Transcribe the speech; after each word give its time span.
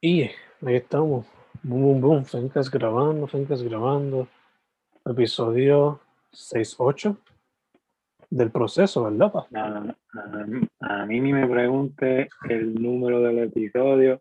Y 0.00 0.22
ahí 0.22 0.76
estamos. 0.76 1.26
Boom, 1.62 1.82
boom, 1.82 2.00
boom. 2.00 2.24
Fencas 2.24 2.70
grabando, 2.70 3.26
Fencas 3.26 3.62
grabando. 3.62 4.28
Episodio 5.04 6.00
6-8 6.32 7.16
del 8.30 8.50
proceso, 8.50 9.04
¿verdad? 9.04 9.32
pa? 9.32 9.46
A, 9.54 9.94
a- 10.80 11.06
mí 11.06 11.20
ni 11.20 11.32
me 11.32 11.46
pregunte 11.46 12.28
el 12.48 12.74
número 12.74 13.20
del 13.20 13.38
episodio, 13.38 14.20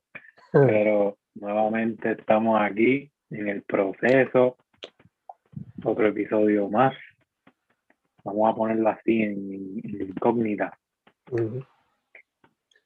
pero 0.51 1.17
nuevamente 1.35 2.11
estamos 2.11 2.59
aquí 2.61 3.11
en 3.31 3.49
el 3.49 3.63
proceso. 3.63 4.57
Otro 5.83 6.07
episodio 6.07 6.69
más. 6.69 6.95
Vamos 8.23 8.51
a 8.51 8.55
ponerlo 8.55 8.89
así 8.89 9.21
en, 9.21 9.79
en 9.83 10.01
incógnita. 10.09 10.77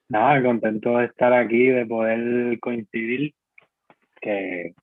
Nada, 0.09 0.41
contento 0.41 0.97
de 0.97 1.05
estar 1.05 1.31
aquí, 1.33 1.67
de 1.67 1.85
poder 1.85 2.59
coincidir, 2.59 3.33
que, 4.19 4.73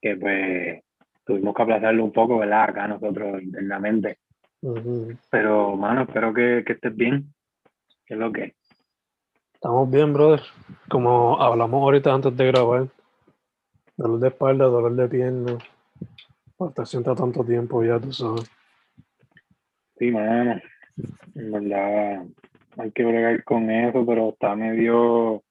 que 0.00 0.16
pues 0.16 0.82
tuvimos 1.24 1.54
que 1.54 1.62
aplazarlo 1.62 2.04
un 2.04 2.12
poco, 2.12 2.38
¿verdad? 2.38 2.64
Acá 2.64 2.88
nosotros 2.88 3.40
internamente. 3.40 4.18
Ujú. 4.62 5.16
Pero, 5.30 5.76
mano, 5.76 6.02
espero 6.02 6.34
que, 6.34 6.64
que 6.66 6.72
estés 6.72 6.94
bien. 6.94 7.32
¿Qué 8.04 8.14
es 8.14 8.20
lo 8.20 8.32
que? 8.32 8.54
Estamos 9.54 9.88
bien, 9.88 10.12
brother. 10.12 10.40
Como 10.88 11.40
hablamos 11.40 11.80
ahorita 11.80 12.12
antes 12.12 12.36
de 12.36 12.46
grabar. 12.46 12.88
Dolor 13.96 14.18
de 14.18 14.28
espalda, 14.28 14.64
dolor 14.64 14.96
de 14.96 15.08
pierna. 15.08 15.58
Por 16.56 16.70
estar 16.70 16.86
sentado 16.86 17.14
tanto 17.14 17.44
tiempo 17.44 17.84
ya, 17.84 18.00
tú 18.00 18.12
sabes. 18.12 18.50
Sí, 19.98 20.10
mano. 20.10 20.60
En 21.36 21.52
verdad, 21.52 22.24
hay 22.76 22.90
que 22.92 23.04
bregar 23.04 23.44
con 23.44 23.70
eso, 23.70 24.04
pero 24.06 24.30
está 24.30 24.54
medio, 24.54 25.42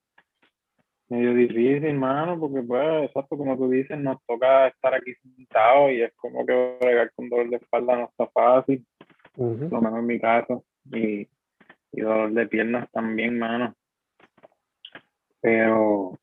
medio 1.10 1.34
difícil, 1.34 1.94
mano, 1.94 2.40
porque 2.40 2.62
pues, 2.62 3.06
exacto, 3.06 3.38
como 3.38 3.58
tú 3.58 3.70
dices, 3.70 3.98
nos 4.00 4.24
toca 4.26 4.68
estar 4.68 4.94
aquí 4.94 5.14
sentados 5.16 5.92
y 5.92 6.02
es 6.02 6.14
como 6.16 6.46
que 6.46 6.78
bregar 6.80 7.12
con 7.14 7.30
dolor 7.30 7.50
de 7.50 7.58
espalda 7.58 7.96
no 7.96 8.06
está 8.06 8.28
fácil, 8.28 8.86
por 9.36 9.72
lo 9.72 9.82
menos 9.82 10.00
en 10.00 10.06
mi 10.06 10.20
caso, 10.20 10.64
y, 10.86 11.28
y 11.92 12.02
dolor 12.02 12.32
de 12.32 12.48
piernas 12.48 12.90
también, 12.92 13.38
mano. 13.38 13.76
Pero, 15.40 16.20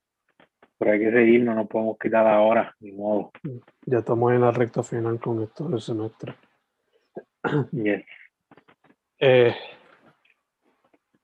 pero 0.79 0.93
hay 0.93 1.01
que 1.01 1.11
seguir, 1.11 1.43
no 1.43 1.55
nos 1.55 1.69
podemos 1.69 1.99
quitar 1.99 2.27
ahora, 2.27 2.75
ni 2.81 2.93
modo. 2.93 3.33
Ya 3.85 3.99
estamos 3.99 4.33
en 4.33 4.41
la 4.41 4.53
recta 4.53 4.83
final 4.83 5.19
con 5.19 5.43
esto 5.43 5.69
del 5.69 5.81
semestre. 5.81 6.35
Yes. 7.73 8.05
Eh, 9.21 9.55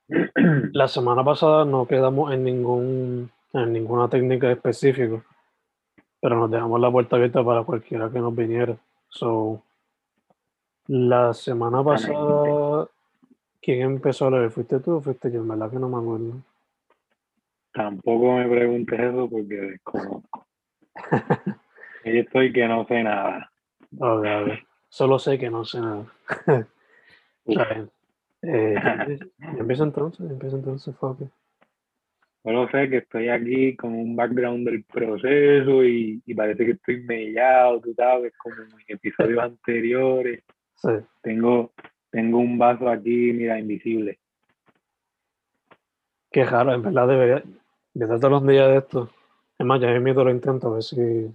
la 0.73 0.89
semana 0.89 1.25
pasada 1.25 1.65
no 1.65 1.87
quedamos 1.87 2.33
en 2.33 2.45
ningún 2.45 3.31
en 3.53 3.73
ninguna 3.73 4.09
técnica 4.09 4.51
específica, 4.51 5.23
pero 6.21 6.37
nos 6.37 6.51
dejamos 6.51 6.81
la 6.81 6.91
puerta 6.91 7.17
abierta 7.17 7.45
para 7.45 7.63
cualquiera 7.63 8.11
que 8.11 8.19
nos 8.19 8.35
viniera. 8.35 8.77
So, 9.09 9.63
la 10.89 11.33
semana 11.33 11.83
pasada, 11.85 12.89
¿quién 13.63 13.83
empezó 13.83 14.27
a 14.27 14.33
leer? 14.33 14.51
¿Fuiste 14.51 14.81
tú 14.81 14.97
o 14.97 15.01
fuiste 15.01 15.31
yo? 15.31 15.41
En 15.41 15.49
verdad 15.49 15.71
que 15.71 15.79
no 15.79 15.89
me 15.89 15.99
acuerdo. 15.99 16.35
Tampoco 17.73 18.33
me 18.33 18.49
preguntes 18.49 19.01
eso 19.01 19.29
porque 19.29 19.55
desconozco. 19.55 20.47
Yo 22.05 22.13
estoy 22.13 22.53
que 22.53 22.69
no 22.69 22.87
sé 22.87 23.03
nada. 23.03 23.51
Solo 24.89 25.19
sé 25.19 25.39
que 25.39 25.51
no 25.51 25.65
sé 25.65 25.81
nada. 25.81 26.05
Está 27.47 27.65
bien. 27.65 27.91
Eh, 28.47 28.75
¿ya 29.39 29.59
empieza 29.59 29.85
entonces? 29.85 30.27
¿Ya 30.27 30.33
empieza 30.33 30.57
entonces, 30.57 30.95
Fabi? 30.97 31.27
Solo 32.43 32.69
sé 32.69 32.91
que 32.91 32.99
estoy 32.99 33.31
aquí 33.31 33.75
con 33.75 33.95
un 33.95 34.15
background 34.15 34.69
del 34.69 34.85
proceso 34.85 35.83
y, 35.83 36.23
y 36.27 36.35
parece 36.35 36.67
que 36.67 36.73
estoy 36.73 37.01
mellado, 37.03 37.81
tú 37.81 37.95
sabes, 37.95 38.35
como 38.37 38.57
en 38.57 38.69
episodios 38.89 39.39
anteriores. 39.43 40.43
Sí. 40.75 40.91
Tengo, 41.23 41.73
tengo 42.11 42.39
un 42.39 42.59
vaso 42.59 42.89
aquí, 42.91 43.33
mira, 43.33 43.59
invisible. 43.59 44.19
Qué 46.31 46.45
raro, 46.45 46.75
en 46.75 46.83
verdad 46.83 47.09
debería. 47.09 47.43
De 47.95 48.07
todos 48.07 48.31
los 48.31 48.47
días 48.47 48.69
de 48.69 48.77
esto. 48.79 49.11
Es 49.59 49.65
más, 49.65 49.81
ya 49.81 49.89
mismo 49.99 50.25
lo 50.25 50.31
intento 50.31 50.69
a 50.69 50.75
ver 50.75 50.83
si. 50.83 51.35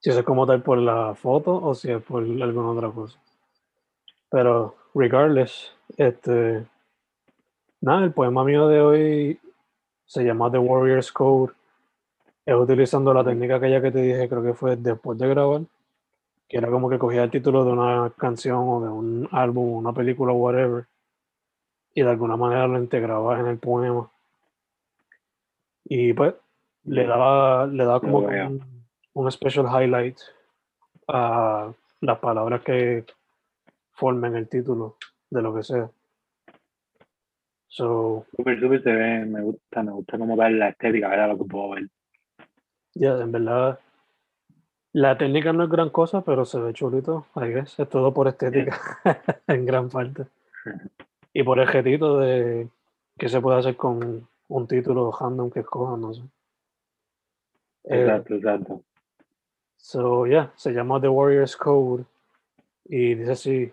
Si 0.00 0.10
es 0.10 0.22
como 0.22 0.46
tal 0.46 0.62
por 0.62 0.78
la 0.78 1.16
foto 1.16 1.56
o 1.56 1.74
si 1.74 1.90
es 1.90 2.00
por 2.00 2.22
alguna 2.22 2.70
otra 2.70 2.90
cosa. 2.90 3.18
Pero, 4.30 4.76
regardless, 4.94 5.72
este. 5.96 6.66
Nada, 7.80 8.04
el 8.04 8.12
poema 8.12 8.44
mío 8.44 8.68
de 8.68 8.80
hoy 8.80 9.40
se 10.04 10.24
llama 10.24 10.50
The 10.50 10.58
Warrior's 10.58 11.12
Code. 11.12 11.52
Es 12.44 12.54
utilizando 12.54 13.12
la 13.12 13.24
técnica 13.24 13.56
aquella 13.56 13.80
que 13.80 13.90
te 13.90 14.02
dije, 14.02 14.28
creo 14.28 14.42
que 14.42 14.54
fue 14.54 14.76
después 14.76 15.18
de 15.18 15.28
grabar. 15.28 15.62
Que 16.48 16.56
era 16.56 16.70
como 16.70 16.88
que 16.88 16.98
cogía 16.98 17.24
el 17.24 17.30
título 17.30 17.64
de 17.64 17.72
una 17.72 18.10
canción 18.16 18.56
o 18.68 18.80
de 18.80 18.88
un 18.88 19.28
álbum, 19.32 19.74
una 19.74 19.92
película, 19.92 20.32
whatever. 20.32 20.86
Y 21.94 22.02
de 22.02 22.10
alguna 22.10 22.36
manera 22.36 22.66
lo 22.66 22.78
integraba 22.78 23.38
en 23.38 23.46
el 23.46 23.58
poema. 23.58 24.10
Y 25.84 26.12
pues 26.14 26.34
le 26.84 27.06
daba, 27.06 27.66
le 27.66 27.84
daba 27.84 28.00
como 28.00 28.26
que 28.26 28.42
un, 28.42 28.86
un 29.12 29.30
special 29.30 29.66
highlight 29.66 30.18
a 31.08 31.72
las 32.00 32.18
palabras 32.18 32.62
que 32.62 33.04
formen 33.98 34.36
el 34.36 34.48
título 34.48 34.96
de 35.28 35.42
lo 35.42 35.54
que 35.54 35.62
sea. 35.64 35.90
So, 37.66 38.26
Súper, 38.36 38.58
súper 38.60 38.82
se 38.82 38.92
ve, 38.92 39.24
me 39.26 39.42
gusta, 39.42 39.82
me 39.82 39.92
gusta 39.92 40.18
como 40.18 40.36
ver 40.36 40.52
la 40.52 40.68
estética, 40.70 41.08
¿verdad? 41.08 41.28
Lo 41.28 41.38
que 41.38 41.44
puedo 41.44 41.70
ver. 41.70 41.88
ya, 42.94 43.18
en 43.20 43.32
verdad, 43.32 43.78
la 44.92 45.18
técnica 45.18 45.52
no 45.52 45.64
es 45.64 45.70
gran 45.70 45.90
cosa, 45.90 46.22
pero 46.22 46.44
se 46.44 46.58
ve 46.60 46.72
chulito, 46.72 47.26
I 47.36 47.48
guess. 47.48 47.78
Es 47.78 47.88
todo 47.88 48.14
por 48.14 48.28
estética, 48.28 48.80
en 49.46 49.66
gran 49.66 49.88
parte. 49.90 50.26
Y 51.32 51.42
por 51.42 51.58
el 51.58 51.68
jetito 51.68 52.18
de 52.18 52.68
qué 53.18 53.28
se 53.28 53.40
puede 53.40 53.58
hacer 53.58 53.76
con 53.76 54.28
un 54.48 54.66
título 54.66 55.10
random 55.10 55.50
que 55.50 55.60
escojan, 55.60 56.00
no 56.00 56.14
sé. 56.14 56.22
Eh, 57.84 58.02
Exacto, 58.02 58.34
exacto. 58.34 58.82
So, 59.76 60.26
yeah, 60.26 60.52
se 60.56 60.72
llama 60.72 61.00
The 61.00 61.08
Warrior's 61.08 61.56
Code. 61.56 62.04
Y 62.86 63.14
dice 63.14 63.32
así: 63.32 63.72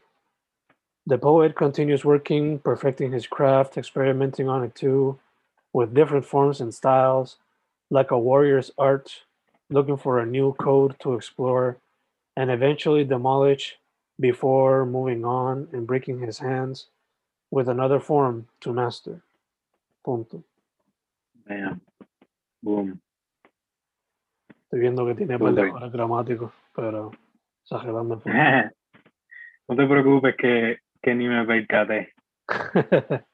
The 1.08 1.18
poet 1.20 1.56
continues 1.56 2.04
working, 2.04 2.60
perfecting 2.60 3.12
his 3.12 3.28
craft, 3.28 3.78
experimenting 3.78 4.50
on 4.50 4.64
it 4.64 4.74
too, 4.74 5.20
with 5.72 5.94
different 5.94 6.26
forms 6.26 6.62
and 6.62 6.74
styles, 6.74 7.38
like 7.92 8.10
a 8.10 8.18
warrior's 8.18 8.72
art, 8.78 9.24
looking 9.70 9.98
for 9.98 10.20
a 10.20 10.26
new 10.26 10.54
code 10.54 10.96
to 11.02 11.14
explore, 11.14 11.78
and 12.36 12.50
eventually 12.50 13.04
demolish 13.04 13.78
before 14.20 14.86
moving 14.86 15.24
on 15.26 15.68
and 15.74 15.86
breaking 15.86 16.20
his 16.22 16.40
hands 16.40 16.88
with 17.52 17.70
another 17.70 18.00
form 18.00 18.48
to 18.62 18.74
master. 18.74 19.22
Punto. 20.04 20.44
Bam. 21.48 21.82
Boom. 22.64 23.00
Estoy 24.50 24.80
viendo 24.80 25.06
que 25.06 25.14
tiene 25.14 25.36
errores 25.36 25.92
gramáticos, 25.92 26.52
pero 26.76 27.12
exagerando. 27.64 28.22
No 29.68 29.76
te 29.76 29.88
preocupes 29.88 30.36
que, 30.36 30.78
que 31.06 31.14
ni 31.14 31.28
me 31.28 31.46
percaté. 31.46 32.14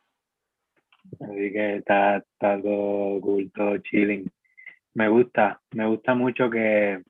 Así 1.14 1.52
que 1.54 1.76
está, 1.78 2.18
está 2.18 2.62
todo 2.62 3.22
cool, 3.22 3.50
todo 3.54 3.78
chilling. 3.78 4.30
Me 4.94 5.08
gusta, 5.08 5.62
me 5.72 5.88
gusta 5.88 6.14
mucho 6.14 6.50
que, 6.50 7.02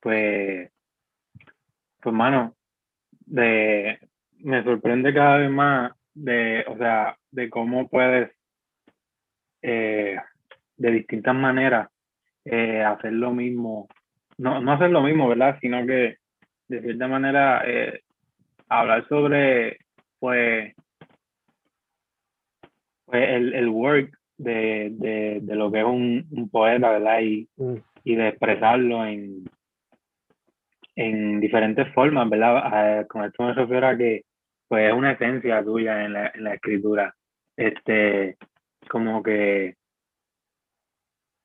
pues, 0.00 0.70
pues, 2.00 2.14
mano, 2.14 2.54
de, 3.26 3.98
me 4.38 4.64
sorprende 4.64 5.12
cada 5.12 5.36
vez 5.36 5.50
más 5.50 5.92
de, 6.14 6.64
o 6.68 6.78
sea, 6.78 7.14
de 7.30 7.50
cómo 7.50 7.86
puedes, 7.88 8.30
eh, 9.60 10.16
de 10.78 10.90
distintas 10.90 11.34
maneras, 11.34 11.90
eh, 12.46 12.82
hacer 12.82 13.12
lo 13.12 13.30
mismo, 13.32 13.88
no, 14.38 14.58
no 14.62 14.72
hacer 14.72 14.88
lo 14.88 15.02
mismo, 15.02 15.28
¿verdad? 15.28 15.58
Sino 15.60 15.86
que, 15.86 16.16
de 16.68 16.80
cierta 16.80 17.08
manera, 17.08 17.62
eh, 17.66 18.00
hablar 18.68 19.06
sobre, 19.08 19.81
pues, 20.22 20.72
pues 23.06 23.28
el, 23.28 23.54
el 23.54 23.68
work 23.68 24.16
de, 24.38 24.90
de, 24.92 25.40
de 25.42 25.56
lo 25.56 25.72
que 25.72 25.80
es 25.80 25.84
un, 25.84 26.24
un 26.30 26.48
poeta, 26.48 26.90
¿verdad? 26.92 27.20
Y, 27.22 27.48
Mm, 27.56 27.74
y 28.04 28.14
de 28.14 28.28
expresarlo 28.28 29.04
en, 29.04 29.44
en 30.94 31.40
diferentes 31.40 31.92
formas, 31.92 32.30
¿verdad? 32.30 33.00
Eh, 33.00 33.06
con 33.08 33.24
esto 33.24 33.42
me 33.42 33.52
refiero 33.52 33.88
a 33.88 33.96
que 33.96 34.22
pues 34.68 34.90
es 34.90 34.94
una 34.94 35.10
esencia 35.12 35.64
tuya 35.64 36.04
en 36.04 36.12
la, 36.12 36.30
en 36.32 36.44
la 36.44 36.54
escritura. 36.54 37.12
Este, 37.56 38.36
como 38.88 39.24
que 39.24 39.74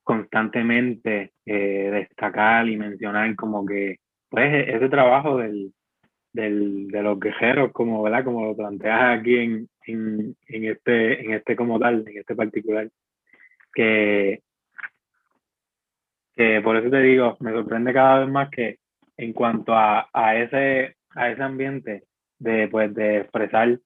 constantemente 0.03 1.33
eh, 1.47 1.89
destacar 1.91 2.69
y 2.69 2.77
mencionar 2.77 3.35
como 3.35 3.65
que 3.65 3.97
pues 4.29 4.67
ese 4.67 4.87
trabajo 4.87 5.37
del, 5.37 5.73
de 6.33 7.01
los 7.01 7.19
guerreros, 7.19 7.71
como, 7.71 8.03
¿verdad? 8.03 8.23
Como 8.23 8.45
lo 8.45 8.55
planteas 8.55 9.19
aquí 9.19 9.35
en, 9.37 9.69
en, 9.87 10.35
este, 10.47 11.21
en 11.21 11.33
este 11.33 11.55
como 11.55 11.79
tal, 11.79 12.05
en 12.07 12.17
este 12.17 12.35
particular, 12.35 12.89
que, 13.73 14.41
que 16.35 16.61
por 16.61 16.77
eso 16.77 16.89
te 16.89 17.01
digo, 17.01 17.37
me 17.39 17.51
sorprende 17.51 17.93
cada 17.93 18.19
vez 18.19 18.29
más 18.29 18.49
que 18.49 18.77
en 19.17 19.33
cuanto 19.33 19.73
a, 19.73 20.09
a 20.13 20.35
ese, 20.37 20.95
a 21.15 21.29
ese 21.29 21.41
ambiente 21.41 22.03
de, 22.39 22.67
pues, 22.67 22.93
de 22.93 23.17
expresar 23.21 23.79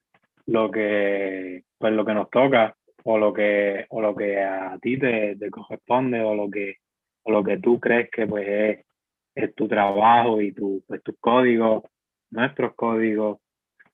lo 0.45 0.69
que, 0.71 1.63
pues, 1.77 1.93
lo 1.93 2.05
que 2.05 2.13
nos 2.13 2.29
toca 2.29 2.75
o 3.03 3.17
lo 3.17 3.33
que, 3.33 3.85
o 3.89 4.01
lo 4.01 4.15
que 4.15 4.39
a 4.41 4.77
ti 4.81 4.97
te, 4.97 5.35
te 5.35 5.49
corresponde 5.49 6.21
o 6.21 6.35
lo 6.35 6.49
que, 6.49 6.75
o 7.23 7.31
lo 7.31 7.43
que 7.43 7.57
tú 7.57 7.79
crees 7.79 8.09
que 8.11 8.27
pues 8.27 8.47
es, 8.47 8.85
es 9.35 9.55
tu 9.55 9.67
trabajo 9.67 10.41
y 10.41 10.51
tu, 10.51 10.83
pues, 10.87 11.01
tus 11.03 11.15
códigos, 11.19 11.83
nuestros 12.31 12.73
códigos 12.75 13.39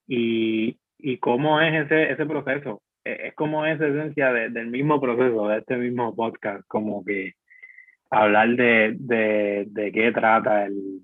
y, 0.07 0.79
y 0.97 1.17
cómo 1.17 1.61
es 1.61 1.85
ese, 1.85 2.11
ese 2.11 2.25
proceso. 2.25 2.81
Es, 3.03 3.33
como 3.35 3.65
esa 3.65 3.87
esencia 3.87 4.31
del 4.31 4.67
mismo 4.67 4.99
proceso, 4.99 5.47
de 5.47 5.59
este 5.59 5.77
mismo 5.77 6.15
podcast, 6.15 6.63
como 6.67 7.03
que 7.03 7.33
hablar 8.09 8.49
de, 8.55 8.95
de, 8.99 9.65
de 9.69 9.91
qué 9.91 10.11
trata 10.11 10.65
el, 10.65 11.01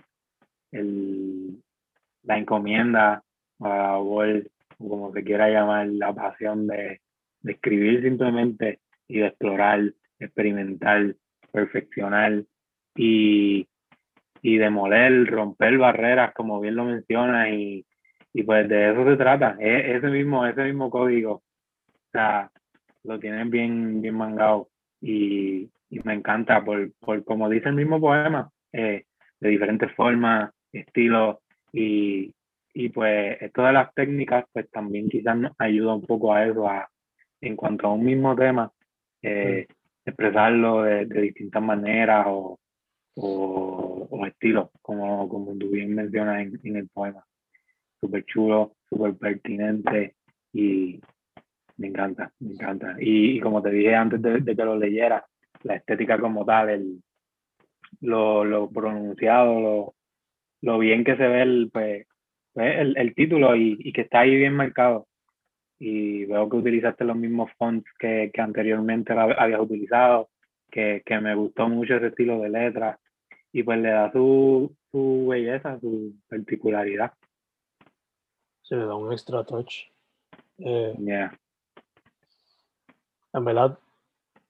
el, 0.72 1.62
la 2.24 2.38
encomienda 2.38 3.24
o 3.60 4.24
el, 4.24 4.50
como 4.78 5.14
se 5.14 5.24
quiera 5.24 5.50
llamar, 5.50 5.88
la 5.88 6.14
pasión 6.14 6.68
de, 6.68 7.02
de 7.42 7.52
escribir 7.52 8.02
simplemente 8.02 8.80
y 9.08 9.20
de 9.20 9.28
explorar, 9.28 9.94
experimentar, 10.20 11.16
perfeccionar 11.52 12.44
y, 12.96 13.68
y 14.44 14.58
demoler, 14.58 15.26
romper 15.26 15.78
barreras, 15.78 16.34
como 16.34 16.60
bien 16.60 16.76
lo 16.76 16.84
menciona, 16.84 17.50
y, 17.50 17.86
y 18.34 18.44
pues 18.44 18.68
de 18.68 18.92
eso 18.92 19.06
se 19.06 19.16
trata, 19.16 19.56
e, 19.60 19.96
ese 19.96 20.08
mismo, 20.10 20.46
ese 20.46 20.66
mismo 20.66 20.90
código, 20.90 21.36
o 21.36 21.42
sea, 22.12 22.52
lo 23.04 23.20
tienen 23.20 23.50
bien, 23.50 24.02
bien 24.02 24.16
mangado 24.16 24.70
y, 25.02 25.70
y 25.90 26.00
me 26.04 26.14
encanta 26.14 26.64
por, 26.64 26.92
por, 27.00 27.24
como 27.24 27.50
dice 27.50 27.70
el 27.70 27.76
mismo 27.76 28.02
poema, 28.02 28.52
eh, 28.74 29.06
de 29.40 29.50
diferentes 29.50 29.92
formas, 29.94 30.52
estilos 30.74 31.38
y, 31.72 32.34
y 32.74 32.90
pues 32.90 33.42
esto 33.42 33.64
de 33.64 33.74
las 33.74 33.94
técnicas 33.94 34.46
pues 34.52 34.70
también 34.72 35.08
quizás 35.10 35.38
nos 35.38 35.54
ayuda 35.58 35.96
un 35.96 36.06
poco 36.06 36.34
a 36.34 36.46
eso, 36.46 36.68
a, 36.68 36.90
en 37.40 37.56
cuanto 37.56 37.88
a 37.88 37.94
un 37.94 38.04
mismo 38.04 38.36
tema, 38.36 38.70
eh, 39.22 39.68
expresarlo 40.06 40.84
de, 40.84 41.06
de, 41.06 41.22
distintas 41.22 41.64
maneras 41.64 42.26
o, 42.28 42.60
o, 43.16 44.08
o, 44.10 44.26
estilos, 44.26 44.70
como, 44.82 45.28
como 45.30 45.56
tú 45.58 45.70
bien 45.70 45.94
mencionas 45.94 46.42
en, 46.42 46.60
en 46.64 46.76
el 46.78 46.90
poema. 46.90 47.26
Súper 48.02 48.26
chulo, 48.26 48.76
súper 48.90 49.16
pertinente 49.16 50.16
y 50.52 51.00
me 51.78 51.88
encanta, 51.88 52.32
me 52.40 52.54
encanta. 52.54 52.96
Y, 53.00 53.38
y 53.38 53.40
como 53.40 53.62
te 53.62 53.72
dije 53.72 53.96
antes 53.96 54.22
de, 54.22 54.40
de, 54.40 54.56
que 54.56 54.66
lo 54.66 54.78
leyera, 54.78 55.26
la 55.64 55.76
estética 55.76 56.20
como 56.20 56.46
tal, 56.46 56.70
el, 56.70 57.04
lo, 58.02 58.44
lo 58.44 58.70
pronunciado, 58.70 59.60
lo, 59.60 59.96
lo 60.62 60.80
bien 60.80 61.04
que 61.04 61.16
se 61.16 61.28
ve 61.28 61.42
el, 61.42 61.70
pues, 61.72 62.06
pues 62.54 62.80
el, 62.80 62.98
el 62.98 63.16
título 63.16 63.56
y, 63.56 63.78
y, 63.80 63.94
que 63.94 64.02
está 64.02 64.22
ahí 64.22 64.36
bien 64.36 64.56
marcado. 64.56 65.08
Y 65.80 66.26
veo 66.26 66.50
que 66.50 66.58
utilizaste 66.58 67.04
los 67.04 67.18
mismos 67.18 67.52
fonts 67.58 67.90
que, 68.00 68.32
que 68.34 68.42
anteriormente 68.42 69.14
habías 69.14 69.60
utilizado, 69.60 70.30
que, 70.72 71.02
que, 71.06 71.20
me 71.20 71.36
gustó 71.36 71.68
mucho 71.68 71.96
ese 71.96 72.08
estilo 72.08 72.40
de 72.40 72.50
letra 72.50 73.00
y 73.54 73.62
pues 73.62 73.80
le 73.80 73.90
da 73.92 74.12
su, 74.12 74.76
su 74.92 75.28
belleza, 75.30 75.80
su 75.80 76.16
particularidad. 76.28 77.14
Se 78.64 78.76
le 78.76 78.86
da 78.86 78.96
un 78.96 79.14
extra 79.14 79.44
touch. 79.44 79.92
Eh, 80.58 80.96
yeah. 81.00 81.40
En 83.32 83.46
verdad, 83.46 83.78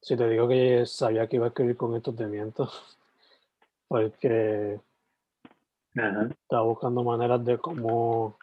si 0.02 0.16
te 0.16 0.28
digo 0.30 0.48
que 0.48 0.86
sabía 0.86 1.28
que 1.28 1.36
iba 1.36 1.46
a 1.46 1.50
escribir 1.50 1.76
con 1.76 1.96
estos 1.96 2.16
temientos, 2.16 2.98
porque 3.90 4.80
Ajá. 5.98 6.30
estaba 6.42 6.64
buscando 6.64 7.04
maneras 7.04 7.44
de 7.44 7.58
cómo, 7.58 8.38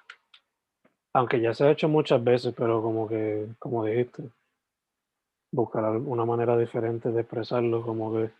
aunque 1.14 1.40
ya 1.40 1.54
se 1.54 1.64
ha 1.64 1.70
hecho 1.70 1.88
muchas 1.88 2.22
veces, 2.22 2.52
pero 2.54 2.82
como 2.82 3.08
que, 3.08 3.48
como 3.58 3.86
dijiste, 3.86 4.24
buscar 5.52 5.96
una 5.96 6.26
manera 6.26 6.58
diferente 6.58 7.10
de 7.10 7.22
expresarlo, 7.22 7.82
como 7.82 8.12
que 8.12 8.39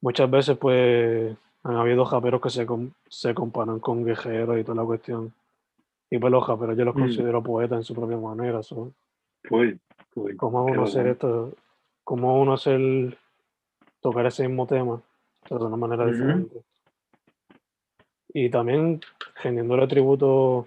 muchas 0.00 0.30
veces 0.30 0.56
pues 0.58 1.36
han 1.62 1.76
habido 1.76 2.04
japeros 2.04 2.40
que 2.40 2.50
se, 2.50 2.66
se 3.08 3.34
comparan 3.34 3.80
con 3.80 4.04
guerreros 4.04 4.58
y 4.58 4.64
toda 4.64 4.76
la 4.82 4.84
cuestión. 4.86 5.32
Y 6.10 6.18
pues 6.18 6.30
los 6.32 6.44
japeros 6.44 6.76
yo 6.76 6.84
los 6.84 6.94
Mm. 6.96 7.00
considero 7.00 7.42
poetas 7.42 7.78
en 7.78 7.84
su 7.84 7.94
propia 7.94 8.16
manera. 8.16 8.62
so, 8.62 8.92
Full, 9.44 9.74
full. 10.12 10.36
¿Cómo 10.36 10.64
uno 10.64 10.84
hacer 10.84 11.06
esto? 11.06 11.52
¿Cómo 12.04 12.40
uno 12.40 12.54
hacer 12.54 13.16
tocar 14.00 14.26
ese 14.26 14.46
mismo 14.48 14.66
tema, 14.66 15.00
pero 15.48 15.60
de 15.60 15.66
una 15.66 15.76
manera 15.76 16.06
diferente? 16.06 16.62
Y 18.32 18.48
también 18.50 19.00
rendiéndole 19.42 19.86
tributo, 19.86 20.66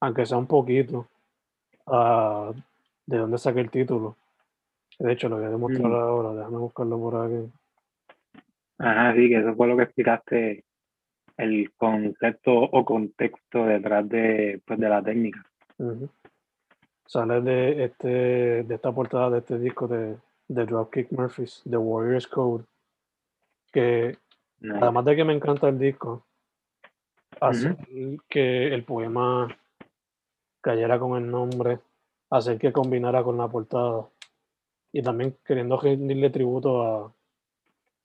aunque 0.00 0.26
sea 0.26 0.38
un 0.38 0.46
poquito, 0.46 1.06
a 1.86 2.52
de 3.06 3.18
dónde 3.18 3.38
saqué 3.38 3.60
el 3.60 3.70
título. 3.70 4.16
De 4.98 5.12
hecho, 5.12 5.28
lo 5.28 5.36
voy 5.36 5.44
a 5.46 5.50
demostrar 5.50 5.88
Mm. 5.90 5.94
ahora, 5.94 6.34
déjame 6.34 6.56
buscarlo 6.58 6.98
por 6.98 7.16
aquí. 7.16 7.50
Ajá, 8.78 9.14
sí, 9.14 9.28
que 9.28 9.38
eso 9.38 9.54
fue 9.54 9.68
lo 9.68 9.76
que 9.76 9.84
explicaste, 9.84 10.64
el 11.36 11.72
concepto 11.76 12.52
o 12.52 12.84
contexto 12.84 13.64
detrás 13.64 14.08
de, 14.08 14.60
pues, 14.66 14.78
de 14.78 14.88
la 14.88 15.02
técnica. 15.02 15.44
Ujú. 15.78 16.08
Sale 17.06 17.40
de, 17.40 17.84
este, 17.84 18.08
de 18.64 18.74
esta 18.74 18.92
portada 18.92 19.30
de 19.30 19.38
este 19.38 19.58
disco 19.58 19.86
de, 19.86 20.16
de 20.48 20.66
Dropkick 20.66 21.12
Murphys, 21.12 21.62
The 21.68 21.76
Warrior's 21.76 22.26
Code, 22.26 22.64
que 23.72 24.16
Nice. 24.60 24.78
además 24.80 25.04
de 25.04 25.16
que 25.16 25.24
me 25.24 25.34
encanta 25.34 25.68
el 25.68 25.78
disco, 25.78 26.24
hacer 27.40 27.72
Ujú. 27.72 28.18
que 28.28 28.68
el 28.74 28.84
poema 28.84 29.48
cayera 30.62 30.98
con 30.98 31.22
el 31.22 31.30
nombre, 31.30 31.80
hacer 32.30 32.58
que 32.58 32.72
combinara 32.72 33.22
con 33.22 33.36
la 33.36 33.48
portada 33.48 34.08
y 34.92 35.02
también 35.02 35.36
queriendo 35.44 35.78
rendirle 35.78 36.30
tributo 36.30 36.82
a, 36.82 37.13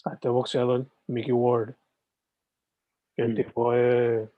a 0.05 0.13
este 0.13 0.29
boxeador, 0.29 0.85
Mickey 1.07 1.31
Ward, 1.33 1.73
que 3.15 3.23
el 3.23 3.33
Mm. 3.33 3.35
tipo 3.35 3.73
es, 3.73 4.29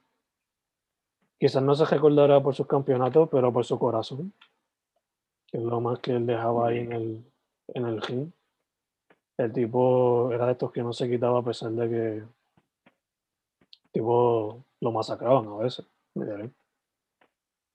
quizás 1.38 1.62
no 1.62 1.74
se 1.74 1.84
recordará 1.84 2.40
por 2.42 2.54
sus 2.54 2.66
campeonatos, 2.66 3.28
pero 3.30 3.52
por 3.52 3.64
su 3.64 3.78
corazón, 3.78 4.32
que 5.46 5.58
es 5.58 5.62
lo 5.62 5.80
más 5.80 5.98
que 6.00 6.12
él 6.12 6.26
dejaba 6.26 6.68
ahí 6.68 6.78
en 6.80 6.92
el, 6.92 7.24
en 7.68 7.86
el 7.86 8.00
ring. 8.02 8.30
El 9.38 9.52
tipo 9.52 10.30
era 10.32 10.46
de 10.46 10.52
estos 10.52 10.72
que 10.72 10.82
no 10.82 10.92
se 10.92 11.08
quitaba 11.08 11.38
a 11.40 11.42
pesar 11.42 11.70
de 11.72 11.88
que 11.88 12.22
tipo 13.92 14.62
lo 14.80 14.92
masacraban 14.92 15.46
a 15.48 15.56
veces. 15.56 15.86
literal. 16.14 16.50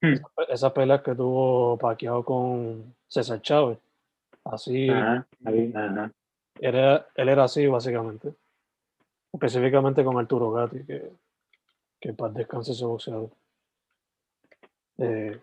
Mm. 0.01 0.13
Esas 0.49 0.71
peleas 0.73 1.01
que 1.01 1.15
tuvo 1.15 1.75
Pacquiao 1.77 2.23
con 2.23 2.93
César 3.07 3.41
Chávez, 3.41 3.79
así 4.45 4.87
Ajá, 4.89 5.25
ahí, 5.45 5.73
ajá. 5.75 6.11
Era, 6.61 7.07
él 7.15 7.29
era 7.29 7.43
así 7.43 7.67
básicamente. 7.67 8.33
Específicamente 9.33 10.03
con 10.03 10.17
Arturo 10.17 10.51
Gatti, 10.51 10.83
que, 10.83 11.11
que 11.99 12.13
paz 12.13 12.33
descanse 12.33 12.71
ese 12.71 12.85
boxeador. 12.85 13.29
Eh, 14.97 15.39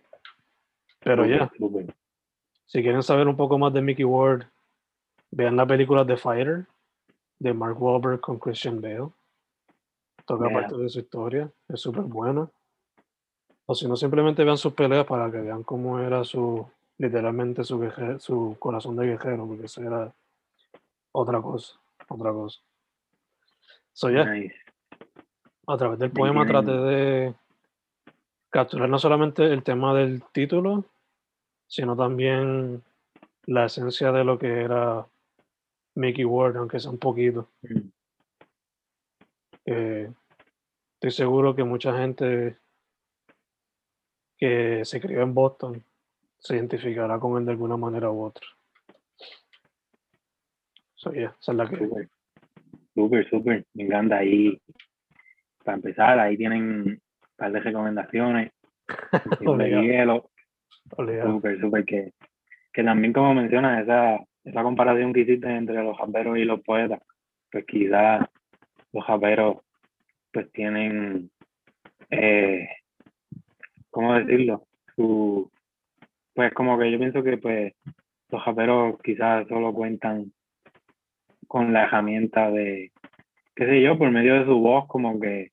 pero 1.00 1.26
ya, 1.26 1.50
súper. 1.56 1.94
si 2.66 2.82
quieren 2.82 3.02
saber 3.02 3.28
un 3.28 3.36
poco 3.36 3.58
más 3.58 3.72
de 3.72 3.82
Mickey 3.82 4.04
Ward, 4.04 4.44
vean 5.30 5.56
la 5.56 5.66
película 5.66 6.06
The 6.06 6.16
Fighter 6.16 6.66
de 7.38 7.52
Mark 7.54 7.80
Wahlberg 7.80 8.20
con 8.20 8.38
Christian 8.38 8.80
Bale. 8.80 9.10
Toca 10.26 10.48
Yeah. 10.48 10.60
parte 10.60 10.76
de 10.76 10.88
su 10.88 11.00
historia, 11.00 11.50
es 11.68 11.80
súper 11.80 12.02
buena. 12.02 12.48
O 13.66 13.74
si 13.74 13.86
no, 13.86 13.96
simplemente 13.96 14.42
vean 14.44 14.56
sus 14.56 14.72
peleas 14.72 15.06
para 15.06 15.30
que 15.30 15.38
vean 15.40 15.62
cómo 15.62 15.98
era 15.98 16.24
su, 16.24 16.66
literalmente 16.98 17.62
su, 17.64 17.78
su 18.18 18.56
corazón 18.58 18.96
de 18.96 19.06
guerrero, 19.06 19.46
porque 19.46 19.66
eso 19.66 19.82
era 19.82 20.12
otra 21.14 21.40
cosa, 21.40 21.78
otra 22.08 22.32
cosa. 22.32 22.60
So, 23.92 24.10
yeah, 24.10 24.24
Nice. 24.24 24.54
a 25.66 25.76
través 25.76 25.98
del 25.98 26.10
poema 26.10 26.44
traté 26.44 26.72
de 26.72 27.34
capturar 28.50 28.88
no 28.88 28.98
solamente 28.98 29.44
el 29.44 29.62
tema 29.62 29.94
del 29.94 30.22
título, 30.32 30.84
sino 31.66 31.96
también 31.96 32.82
la 33.46 33.66
esencia 33.66 34.10
de 34.10 34.24
lo 34.24 34.38
que 34.38 34.62
era 34.62 35.06
Mickey 35.94 36.24
Ward, 36.24 36.56
aunque 36.56 36.80
sea 36.80 36.90
un 36.90 36.98
poquito. 36.98 37.48
Mm. 37.62 37.88
Eh, 39.66 40.12
estoy 40.94 41.10
seguro 41.10 41.54
que 41.54 41.64
mucha 41.64 41.96
gente 41.96 42.58
que 44.36 44.84
se 44.84 45.00
crió 45.00 45.22
en 45.22 45.32
Boston 45.32 45.84
se 46.38 46.56
identificará 46.56 47.18
con 47.20 47.38
él 47.38 47.46
de 47.46 47.52
alguna 47.52 47.76
manera 47.76 48.10
u 48.10 48.24
otra. 48.24 48.46
So, 51.04 51.12
yeah, 51.12 51.34
esa 51.38 51.52
es 51.52 51.58
la 51.58 51.68
que 51.68 51.76
Súper, 51.76 52.08
súper, 52.94 53.28
súper. 53.28 53.66
Me 53.74 53.84
encanta. 53.84 54.16
Ahí, 54.16 54.58
para 55.62 55.76
empezar, 55.76 56.18
ahí 56.18 56.36
tienen 56.38 56.62
un 56.62 57.02
par 57.36 57.52
de 57.52 57.60
recomendaciones. 57.60 58.52
de 59.58 59.82
hielo. 59.82 60.30
Súper, 60.96 61.60
súper. 61.60 61.84
Que, 61.84 62.12
que 62.72 62.82
también, 62.82 63.12
como 63.12 63.34
mencionas, 63.34 63.82
esa, 63.82 64.18
esa 64.44 64.62
comparación 64.62 65.12
que 65.12 65.20
hiciste 65.20 65.46
entre 65.54 65.82
los 65.82 65.98
jamberos 65.98 66.38
y 66.38 66.44
los 66.44 66.62
poetas, 66.62 67.00
pues 67.52 67.66
quizás 67.66 68.26
los 68.92 69.04
japeros 69.04 69.58
pues 70.32 70.50
tienen, 70.52 71.30
eh, 72.10 72.66
¿cómo 73.90 74.14
decirlo? 74.14 74.66
Su, 74.96 75.50
pues 76.32 76.52
como 76.54 76.78
que 76.78 76.90
yo 76.90 76.98
pienso 76.98 77.22
que 77.22 77.36
pues 77.36 77.74
los 78.30 78.42
japeros 78.42 78.98
quizás 79.02 79.46
solo 79.48 79.72
cuentan 79.72 80.32
con 81.54 81.72
la 81.72 81.84
herramienta 81.84 82.50
de, 82.50 82.90
qué 83.54 83.64
sé 83.64 83.80
yo, 83.80 83.96
por 83.96 84.10
medio 84.10 84.40
de 84.40 84.44
su 84.44 84.58
voz, 84.58 84.88
como 84.88 85.20
que 85.20 85.52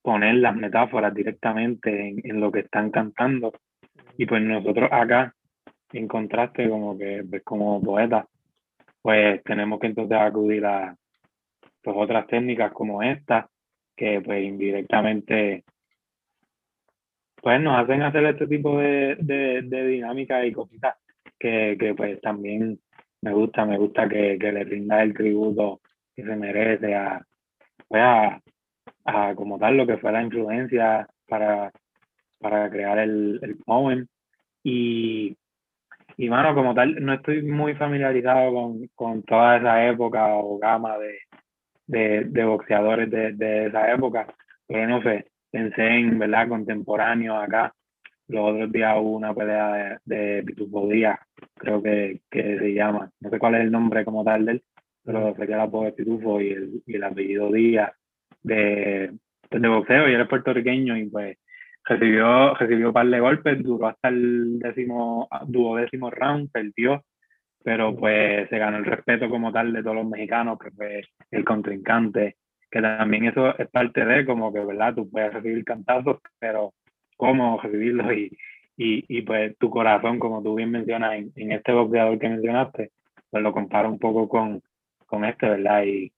poner 0.00 0.36
las 0.36 0.54
metáforas 0.54 1.12
directamente 1.12 2.14
en, 2.22 2.40
lo 2.40 2.52
que 2.52 2.60
están 2.60 2.92
cantando. 2.92 3.52
Y 4.16 4.26
pues 4.26 4.42
nosotros 4.42 4.88
acá, 4.92 5.34
en 5.92 6.06
contraste, 6.06 6.68
como 6.68 6.96
que 6.96 7.24
pues, 7.28 7.42
como 7.42 7.82
poetas, 7.82 8.26
pues 9.02 9.42
tenemos 9.42 9.80
que 9.80 9.88
entonces 9.88 10.18
acudir 10.18 10.64
a 10.66 10.94
pues, 11.82 11.96
otras 11.98 12.24
técnicas 12.28 12.70
como 12.70 13.02
esta, 13.02 13.50
que 13.96 14.20
pues 14.20 14.44
indirectamente 14.44 15.64
pues 17.42 17.60
nos 17.60 17.76
hacen 17.76 18.02
hacer 18.02 18.24
este 18.26 18.46
tipo 18.46 18.78
de, 18.78 19.16
de, 19.18 19.62
de 19.62 19.86
dinámicas 19.88 20.46
y 20.46 20.52
cositas 20.52 20.94
que, 21.40 21.76
que, 21.76 21.92
pues 21.92 22.20
también 22.20 22.78
me 23.24 23.32
gusta, 23.32 23.64
me 23.64 23.78
gusta 23.78 24.08
que, 24.08 24.38
que, 24.38 24.52
le 24.52 24.64
rinda 24.64 25.02
el 25.02 25.14
tributo 25.14 25.80
que 26.14 26.22
se 26.22 26.36
merece 26.36 26.94
a, 26.94 27.24
pues 27.88 28.02
a, 28.02 28.40
a, 29.06 29.34
como 29.34 29.58
tal 29.58 29.76
lo 29.76 29.86
que 29.86 29.96
fue 29.96 30.12
la 30.12 30.22
influencia 30.22 31.08
para, 31.26 31.72
para 32.38 32.70
crear 32.70 32.98
el, 32.98 33.40
el 33.42 33.56
poem 33.56 34.06
y 34.62 35.36
y 36.16 36.28
mano, 36.28 36.54
como 36.54 36.74
tal, 36.74 37.04
no 37.04 37.14
estoy 37.14 37.42
muy 37.42 37.74
familiarizado 37.74 38.52
con, 38.52 38.88
con 38.94 39.22
toda 39.24 39.56
esa 39.56 39.86
época 39.88 40.34
o 40.34 40.58
gama 40.58 40.96
de, 41.86 42.24
de, 42.24 42.44
boxeadores 42.44 43.10
de, 43.10 43.32
de, 43.32 43.66
esa 43.66 43.92
época, 43.92 44.26
pero 44.66 44.86
no 44.86 45.02
sé, 45.02 45.26
pensé 45.50 45.82
en, 45.82 46.18
¿verdad?, 46.18 46.48
contemporáneo 46.48 47.36
acá. 47.36 47.74
Los 48.28 48.52
otros 48.52 48.72
días 48.72 48.96
hubo 48.98 49.16
una 49.16 49.34
pelea 49.34 50.00
de, 50.06 50.16
de 50.16 50.42
Pitufo 50.44 50.88
Díaz, 50.88 51.18
creo 51.54 51.82
que, 51.82 52.20
que 52.30 52.58
se 52.58 52.72
llama, 52.72 53.10
no 53.20 53.30
sé 53.30 53.38
cuál 53.38 53.56
es 53.56 53.60
el 53.62 53.70
nombre 53.70 54.04
como 54.04 54.24
tal 54.24 54.46
de 54.46 54.52
él, 54.52 54.62
pero 55.04 55.34
que 55.34 55.46
la 55.46 55.66
de 55.66 55.92
Pitufo 55.92 56.40
y 56.40 56.50
el, 56.50 56.82
y 56.86 56.96
el 56.96 57.04
apellido 57.04 57.52
Díaz 57.52 57.92
de, 58.42 59.12
de 59.50 59.68
boxeo. 59.68 60.08
Y 60.08 60.14
él 60.14 60.20
es 60.22 60.28
puertorriqueño 60.28 60.96
y 60.96 61.06
pues 61.10 61.36
recibió, 61.84 62.54
recibió 62.54 62.88
un 62.88 62.92
par 62.94 63.06
de 63.06 63.20
golpes, 63.20 63.62
duró 63.62 63.88
hasta 63.88 64.08
el 64.08 64.58
décimo, 64.58 65.28
duodécimo 65.46 66.10
round, 66.10 66.50
perdió, 66.50 67.04
pero 67.62 67.94
pues 67.96 68.48
se 68.48 68.58
ganó 68.58 68.78
el 68.78 68.84
respeto 68.84 69.28
como 69.28 69.52
tal 69.52 69.72
de 69.72 69.82
todos 69.82 69.96
los 69.96 70.06
mexicanos, 70.06 70.58
que 70.58 70.70
fue 70.70 71.02
el 71.30 71.44
contrincante, 71.44 72.36
que 72.70 72.80
también 72.80 73.26
eso 73.26 73.56
es 73.58 73.68
parte 73.68 74.04
de 74.04 74.24
como 74.24 74.52
que, 74.52 74.60
¿verdad? 74.60 74.94
Tú 74.94 75.10
puedes 75.10 75.32
recibir 75.32 75.64
cantazos, 75.64 76.18
pero 76.38 76.72
cómo 77.16 77.60
recibirlos 77.60 78.12
y, 78.12 78.36
y, 78.76 79.04
y 79.18 79.22
pues 79.22 79.56
tu 79.58 79.70
corazón, 79.70 80.18
como 80.18 80.42
tú 80.42 80.54
bien 80.54 80.70
mencionas 80.70 81.14
en, 81.14 81.32
en 81.36 81.52
este 81.52 81.72
boxeador 81.72 82.18
que 82.18 82.28
mencionaste, 82.28 82.90
pues 83.30 83.42
lo 83.42 83.52
comparo 83.52 83.88
un 83.90 83.98
poco 83.98 84.28
con, 84.28 84.62
con 85.06 85.24
este, 85.24 85.48
¿verdad? 85.48 85.84
Y, 85.84 86.12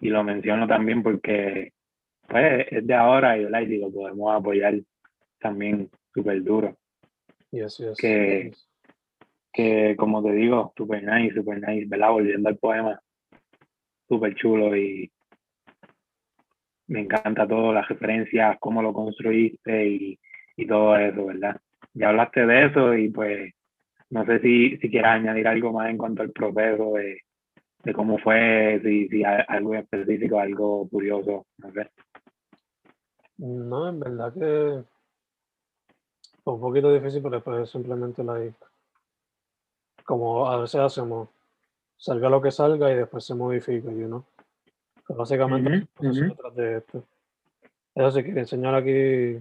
y 0.00 0.08
lo 0.08 0.22
menciono 0.24 0.66
también 0.66 1.02
porque 1.02 1.72
pues 2.26 2.66
es 2.70 2.86
de 2.86 2.94
ahora 2.94 3.36
y, 3.38 3.44
¿verdad? 3.44 3.60
y 3.62 3.78
lo 3.78 3.90
podemos 3.90 4.34
apoyar 4.34 4.74
también 5.38 5.90
súper 6.12 6.42
duro. 6.42 6.76
Yes, 7.50 7.78
yes, 7.78 7.96
que, 7.96 8.50
yes. 8.50 8.68
que, 9.52 9.96
como 9.96 10.22
te 10.22 10.32
digo, 10.32 10.72
súper 10.76 11.02
nice, 11.02 11.34
súper 11.34 11.60
nice, 11.66 11.86
¿verdad? 11.86 12.10
Volviendo 12.10 12.48
al 12.48 12.58
poema, 12.58 13.00
súper 14.06 14.34
chulo 14.34 14.76
y 14.76 15.10
me 16.88 17.00
encanta 17.00 17.46
todo, 17.46 17.72
las 17.72 17.88
referencias, 17.88 18.56
cómo 18.60 18.82
lo 18.82 18.92
construiste 18.92 19.86
y, 19.86 20.18
y 20.58 20.66
todo 20.66 20.96
eso, 20.96 21.24
¿verdad? 21.26 21.56
Ya 21.94 22.08
hablaste 22.08 22.44
de 22.44 22.66
eso 22.66 22.94
y 22.94 23.08
pues 23.10 23.54
no 24.10 24.26
sé 24.26 24.40
si, 24.40 24.76
si 24.78 24.90
quieras 24.90 25.14
añadir 25.14 25.46
algo 25.46 25.72
más 25.72 25.88
en 25.88 25.96
cuanto 25.96 26.22
al 26.22 26.32
proceso 26.32 26.94
de, 26.94 27.20
de 27.84 27.92
cómo 27.94 28.18
fue, 28.18 28.80
si, 28.82 29.08
si 29.08 29.22
algo 29.24 29.74
específico, 29.74 30.40
algo 30.40 30.88
curioso, 30.88 31.46
no 31.58 31.72
sé. 31.72 31.88
No, 33.38 33.88
en 33.88 34.00
verdad 34.00 34.34
que 34.34 34.82
fue 36.42 36.54
un 36.54 36.60
poquito 36.60 36.92
difícil, 36.92 37.22
pero 37.22 37.36
después 37.36 37.70
simplemente 37.70 38.24
la 38.24 38.40
como 40.04 40.48
a 40.48 40.56
veces 40.56 40.80
hacemos, 40.80 41.28
salga 41.96 42.30
lo 42.30 42.42
que 42.42 42.50
salga 42.50 42.90
y 42.90 42.96
después 42.96 43.24
se 43.24 43.34
modifica, 43.34 43.92
you 43.92 44.06
know? 44.06 44.24
Pero 45.06 45.18
básicamente 45.20 45.70
uh 45.70 46.02
-huh. 46.02 46.10
ujú. 46.10 46.28
detrás 46.30 46.54
de 46.56 46.76
esto. 46.78 47.04
Eso 47.94 48.10
sí, 48.10 48.24
quería 48.24 48.40
enseñar 48.40 48.74
aquí 48.74 49.40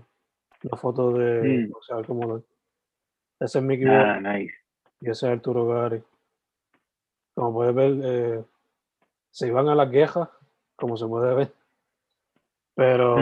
una 0.63 0.77
foto 0.77 1.11
de 1.13 1.67
Mm. 1.67 2.03
como. 2.05 2.43
Ese 3.39 3.59
es 3.59 3.63
Mickey 3.63 3.87
Ah, 3.87 4.19
nice. 4.19 4.53
y 5.01 5.09
ese 5.09 5.27
es 5.27 5.33
Arturo 5.33 5.67
Gary. 5.67 6.01
Como 7.35 7.53
puedes 7.53 7.75
ver, 7.75 7.99
eh, 8.03 8.43
se 9.29 9.47
iban 9.47 9.67
a 9.69 9.75
las 9.75 9.91
quejas, 9.91 10.27
como 10.75 10.97
se 10.97 11.05
puede 11.05 11.35
ver. 11.35 11.51
Pero 12.75 13.15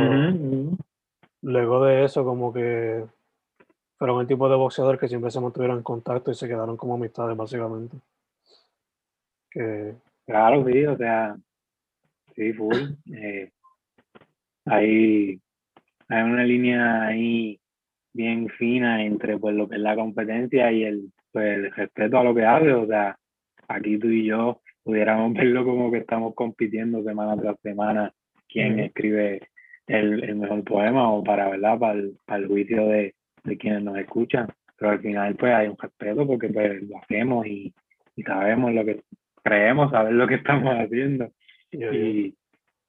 luego 1.42 1.84
de 1.86 2.06
eso, 2.06 2.24
como 2.24 2.54
que 2.54 3.06
fueron 3.98 4.22
el 4.22 4.28
tipo 4.28 4.50
de 4.50 4.56
boxeador 4.56 4.98
que 5.00 5.08
siempre 5.08 5.32
se 5.32 5.40
mantuvieron 5.40 5.78
en 5.78 5.84
contacto 5.84 6.32
y 6.32 6.36
se 6.36 6.48
quedaron 6.48 6.78
como 6.78 6.96
amistades, 6.96 7.36
básicamente. 7.36 7.98
Que, 9.50 9.96
Claro, 10.26 10.66
sí, 10.66 10.86
o 10.86 10.98
sea, 10.98 11.38
sí, 12.36 12.52
full. 12.54 12.82
Eh, 13.14 13.52
hay, 14.66 15.40
hay 16.10 16.24
una 16.24 16.44
línea 16.44 17.04
ahí 17.06 17.60
bien 18.14 18.48
fina 18.50 19.04
entre 19.04 19.38
pues 19.38 19.56
lo 19.56 19.68
que 19.68 19.76
es 19.76 19.82
la 19.82 19.96
competencia 19.96 20.72
y 20.72 20.84
el, 20.84 21.12
pues, 21.32 21.58
el 21.58 21.72
respeto 21.72 22.18
a 22.18 22.24
lo 22.24 22.34
que 22.34 22.46
hace. 22.46 22.72
O 22.72 22.88
sea, 22.88 23.18
aquí 23.68 23.98
tú 23.98 24.08
y 24.08 24.26
yo 24.26 24.62
pudiéramos 24.84 25.34
verlo 25.38 25.66
como 25.66 25.92
que 25.92 26.00
estamos 26.00 26.34
compitiendo 26.34 27.04
semana 27.04 27.36
tras 27.40 27.60
semana 27.62 28.12
quién 28.48 28.76
Ujú. 28.76 28.82
escribe 28.84 29.42
el, 29.88 30.24
el 30.24 30.36
mejor 30.36 30.64
poema 30.64 31.12
o 31.12 31.24
para, 31.24 31.50
¿verdad? 31.50 31.78
Para 31.78 32.00
el, 32.00 32.18
para 32.26 32.42
el 32.42 32.48
juicio 32.48 32.88
de, 32.88 33.16
de 33.44 33.58
quienes 33.58 33.84
nos 33.84 33.98
escuchan. 33.98 34.48
Pero 34.78 34.92
al 34.92 35.00
final 35.00 35.36
pues 35.36 35.54
hay 35.54 35.68
un 35.68 35.78
respeto 35.78 36.28
porque 36.28 36.50
pues 36.50 36.84
lo 36.84 36.98
hacemos 36.98 37.46
y, 37.48 37.74
y 38.16 38.24
sabemos 38.24 38.74
lo 38.74 38.86
que 38.86 39.02
creemos, 39.44 39.92
saber 39.92 40.14
lo 40.14 40.28
que 40.28 40.36
estamos 40.36 40.74
haciendo. 40.74 41.30
Y, 41.72 42.34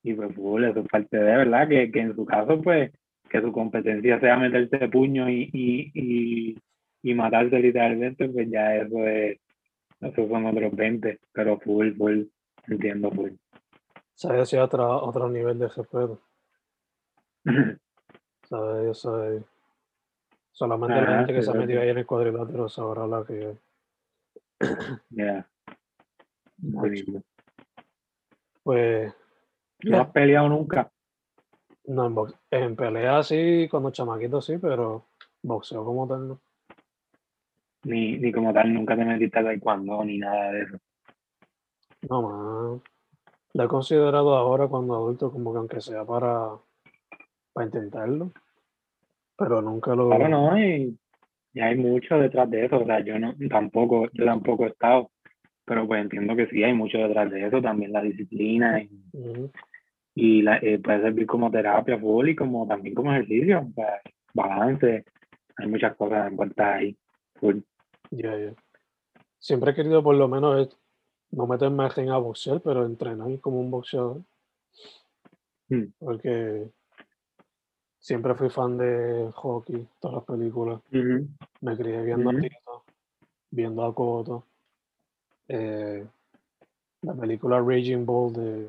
y 0.05 0.15
pues 0.15 0.35
full, 0.35 0.65
eso 0.65 0.81
es 0.81 0.89
parte 0.89 1.17
de 1.17 1.37
verdad, 1.37 1.69
que, 1.69 1.91
que 1.91 2.01
en 2.01 2.15
su 2.15 2.25
caso 2.25 2.61
pues 2.63 2.93
que 3.29 3.41
su 3.41 3.53
competencia 3.53 4.19
sea 4.21 4.37
meterse 4.37 4.89
puño 4.89 5.29
y, 5.29 5.51
y, 5.53 5.91
y, 5.95 6.57
y 7.03 7.15
matarse 7.15 7.59
literalmente, 7.59 8.29
pues 8.29 8.49
ya 8.51 8.77
eso 8.77 9.07
es, 9.07 9.39
esos 10.01 10.29
son 10.29 10.47
otros 10.47 10.75
20, 10.75 11.21
pero 11.33 11.59
full, 11.59 11.93
full, 11.97 12.23
entiendo 12.69 13.11
full. 13.11 13.33
¿Sabes? 14.15 14.49
Si 14.49 14.57
otro, 14.57 15.03
otro 15.05 15.29
nivel 15.29 15.59
de 15.59 15.69
respeto. 15.69 16.21
¿Sabes? 18.45 18.85
Yo 18.87 18.95
soy- 18.95 19.45
Solamente 20.53 20.95
la 21.03 21.19
gente 21.19 21.35
que 21.35 21.43
se 21.43 21.51
ha 21.51 21.55
metido 21.55 21.83
ahí 21.83 21.91
en 21.91 21.99
el 21.99 22.07
cuadrilátero 22.07 22.67
sabrá 22.71 23.07
la 23.07 23.25
que 23.27 23.59
Ya, 25.11 25.47
buenísimo. 26.57 27.23
Pues, 28.63 29.15
¿Tú 29.79 29.91
no 29.91 30.01
has 30.01 30.11
peleado 30.13 30.49
nunca? 30.49 30.91
No, 31.87 32.07
en, 32.07 32.15
box- 32.15 32.35
en 32.51 32.77
pelea 32.77 33.23
sí, 33.23 33.69
cuando 33.71 33.91
chamaquito 33.91 34.41
sí, 34.41 34.59
pero 34.59 35.05
boxeo 35.43 35.85
como 35.85 36.07
tal 36.07 36.29
no. 36.29 36.41
Ni, 37.85 38.19
ni 38.19 38.33
como 38.33 38.53
tal, 38.53 38.75
nunca 38.75 38.97
te 38.97 39.05
metiste 39.05 39.39
a 39.39 39.45
taekwondo 39.45 40.05
ni 40.05 40.19
nada 40.19 40.51
de 40.53 40.63
eso. 40.63 40.79
No 42.09 42.23
más. 42.23 42.83
Lo 43.55 43.65
he 43.65 43.69
considerado 43.69 44.35
ahora 44.37 44.67
cuando 44.67 44.95
adulto 44.97 45.31
como 45.31 45.53
que 45.53 45.59
aunque 45.59 45.81
sea 45.81 46.05
para, 46.05 46.51
para 47.53 47.67
intentarlo, 47.67 48.33
pero 49.37 49.63
nunca 49.63 49.95
lo... 49.95 50.09
Claro, 50.09 50.29
no, 50.29 50.59
y, 50.59 50.99
y 51.55 51.61
hay 51.61 51.77
mucho 51.77 52.19
detrás 52.19 52.51
de 52.51 52.67
eso, 52.67 52.79
o 52.79 52.85
sea, 52.85 53.01
yo 53.01 53.19
no, 53.19 53.35
tampoco, 53.49 54.09
yo 54.13 54.25
tampoco 54.25 54.65
he 54.65 54.69
estado, 54.69 55.11
pero 55.65 55.87
pues 55.87 56.03
entiendo 56.03 56.35
que 56.37 56.49
sí 56.49 56.63
hay 56.65 56.75
mucho 56.75 56.99
detrás 56.99 57.31
de 57.31 57.47
eso, 57.47 57.63
también 57.63 57.93
la 57.93 58.03
disciplina 58.03 58.83
y. 58.83 58.91
y 60.17 60.41
la, 60.41 60.57
eh, 60.57 60.79
puede 60.79 61.03
servir 61.03 61.27
como 61.27 61.51
terapia 61.51 61.99
full 61.99 62.31
y 62.31 62.35
como 62.35 62.67
también 62.67 62.95
como 62.95 63.13
ejercicio, 63.13 63.61
o 63.61 63.73
sea, 63.75 64.01
balance, 64.33 65.05
hay 65.57 65.69
muchas 65.69 65.95
cosas 65.95 66.29
envueltas 66.29 66.67
ahí, 66.67 66.97
full. 67.35 67.59
Ya, 68.11 68.37
ya. 68.37 68.55
Siempre 69.39 69.71
he 69.71 69.75
querido 69.75 70.03
por 70.03 70.17
lo 70.17 70.27
menos 70.27 70.75
no 71.33 71.47
meterme 71.47 71.87
en 71.97 72.09
a 72.09 72.17
boxear, 72.17 72.63
pero 72.63 72.87
entrenar 72.87 73.39
como 73.41 73.61
un 73.61 73.71
boxeador, 73.71 74.23
Mm, 75.69 75.87
porque 75.99 76.71
siempre 77.99 78.37
fui 78.37 78.49
fan 78.51 78.79
de 78.79 79.31
hockey, 79.35 79.87
todas 80.01 80.19
las 80.19 80.25
películas. 80.25 80.81
Me 81.61 81.77
crié 81.77 82.03
viendo 82.03 82.31
a 82.31 82.41
Tito, 82.41 82.85
viendo 83.51 83.85
a 83.85 83.93
Coto. 83.93 84.45
eh, 85.49 86.07
la 87.03 87.15
película 87.15 87.61
Raging 87.61 88.07
Bull 88.07 88.33
de 88.33 88.69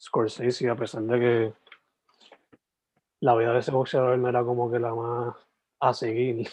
Scorsese, 0.00 0.68
a 0.70 0.76
pesar 0.76 1.02
de 1.02 1.20
que 1.20 1.52
la 3.20 3.36
vida 3.36 3.52
de 3.52 3.58
ese 3.58 3.70
boxeador 3.70 4.18
no 4.18 4.28
era 4.28 4.42
como 4.44 4.70
que 4.70 4.78
la 4.78 4.94
más 4.94 5.36
a 5.80 5.92
seguir, 5.92 6.48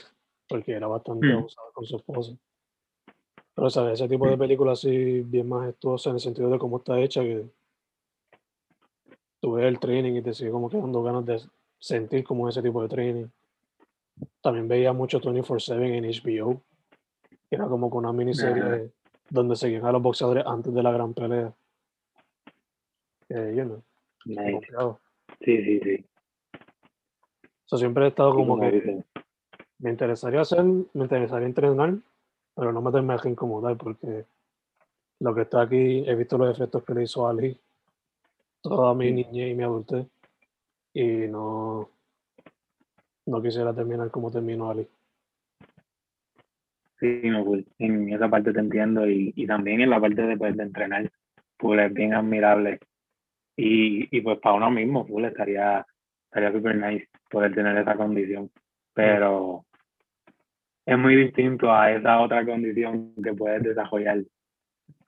porque 0.49 0.73
era 0.73 0.87
bastante 0.87 1.27
Mm. 1.27 1.37
abusado 1.37 1.71
con 1.73 1.85
su 1.85 1.95
esposa. 1.95 2.33
Pero, 3.55 3.69
¿sabes? 3.69 3.93
Ese 3.93 4.07
tipo 4.09 4.29
de 4.29 4.37
película 4.37 4.73
así, 4.73 5.21
bien 5.21 5.47
majestuosa 5.47 6.09
en 6.09 6.15
el 6.17 6.19
sentido 6.21 6.49
de 6.49 6.59
cómo 6.59 6.77
está 6.77 6.99
hecha, 6.99 7.21
que 7.21 7.49
tú 9.41 9.53
ves 9.53 9.65
el 9.65 9.79
training 9.79 10.15
y 10.15 10.21
te 10.21 10.33
sigue 10.33 10.51
como 10.51 10.69
que 10.69 10.77
dando 10.77 11.01
ganas 11.01 11.25
de 11.25 11.41
sentir 11.79 12.23
como 12.23 12.47
ese 12.49 12.61
tipo 12.61 12.81
de 12.81 12.89
training. 12.89 13.27
También 14.41 14.67
veía 14.67 14.93
mucho 14.93 15.19
24-7 15.19 15.97
en 15.97 16.05
HBO, 16.05 16.61
que 17.29 17.55
era 17.55 17.67
como 17.67 17.89
con 17.89 18.05
una 18.05 18.13
miniserie 18.13 18.63
Ajá. 18.63 18.81
donde 19.29 19.55
seguían 19.55 19.85
a 19.85 19.91
los 19.91 20.01
boxeadores 20.01 20.45
antes 20.45 20.73
de 20.73 20.83
la 20.83 20.91
gran 20.91 21.13
pelea. 21.13 21.53
Eh, 23.29 23.53
you 23.55 23.63
know, 23.63 23.83
Nice. 24.25 24.67
Sí, 25.41 25.63
sí, 25.63 25.79
sí. 25.81 26.05
O 27.65 27.67
sea, 27.69 27.79
siempre 27.79 28.05
he 28.05 28.07
estado 28.07 28.33
como 28.33 28.59
que 28.59 29.03
me 29.79 29.89
interesaría 29.89 30.41
hacer, 30.41 30.63
me 30.63 31.03
interesaría 31.03 31.47
entrenar, 31.47 31.95
pero 32.55 32.71
no 32.71 32.81
meterme 32.81 33.13
a 33.13 33.29
incomodar 33.29 33.77
porque 33.77 34.25
lo 35.19 35.35
que 35.35 35.41
está 35.41 35.61
aquí, 35.61 36.03
he 36.07 36.15
visto 36.15 36.37
los 36.37 36.55
efectos 36.55 36.83
que 36.83 36.93
le 36.93 37.03
hizo 37.03 37.27
a 37.27 37.31
Ali 37.31 37.59
toda 38.61 38.93
mi 38.93 39.11
niñez 39.11 39.51
y 39.51 39.55
mi 39.55 39.63
adultez 39.63 40.07
y 40.93 41.27
no, 41.27 41.89
no 43.25 43.41
quisiera 43.41 43.73
terminar 43.73 44.09
como 44.09 44.31
terminó 44.31 44.69
Ali. 44.69 44.87
Sí, 46.99 47.21
no, 47.25 47.45
cool. 47.45 47.65
En 47.77 48.11
esa 48.11 48.27
parte 48.27 48.51
te 48.51 48.59
entiendo 48.59 49.07
y, 49.07 49.31
y 49.35 49.45
también 49.45 49.81
en 49.81 49.91
la 49.91 50.01
parte 50.01 50.23
de, 50.23 50.35
pues, 50.35 50.57
de 50.57 50.63
entrenar, 50.63 51.11
pues 51.57 51.79
es 51.85 51.93
bien 51.93 52.13
admirable. 52.13 52.79
Y, 53.57 54.15
y 54.15 54.21
pues 54.21 54.39
para 54.39 54.55
uno 54.55 54.71
mismo, 54.71 55.05
full, 55.05 55.25
estaría 55.25 55.85
estaría 56.27 56.51
super 56.51 56.75
nice 56.75 57.09
poder 57.29 57.53
tener 57.53 57.77
esa 57.77 57.95
condición. 57.95 58.51
Pero 58.93 59.65
es 60.85 60.97
muy 60.97 61.15
distinto 61.15 61.71
a 61.71 61.91
esa 61.91 62.19
otra 62.21 62.45
condición 62.45 63.13
que 63.21 63.33
puedes 63.33 63.63
desarrollar 63.63 64.23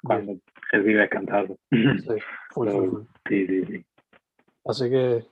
cuando 0.03 0.37
recibes 0.71 1.09
cantazo. 1.09 1.57
Sí, 1.71 1.77
full, 2.51 2.69
full, 2.69 2.89
full. 2.89 3.01
Sí, 3.27 3.47
sí, 3.47 3.65
sí. 3.65 3.85
Así 4.65 4.89
que 4.89 5.25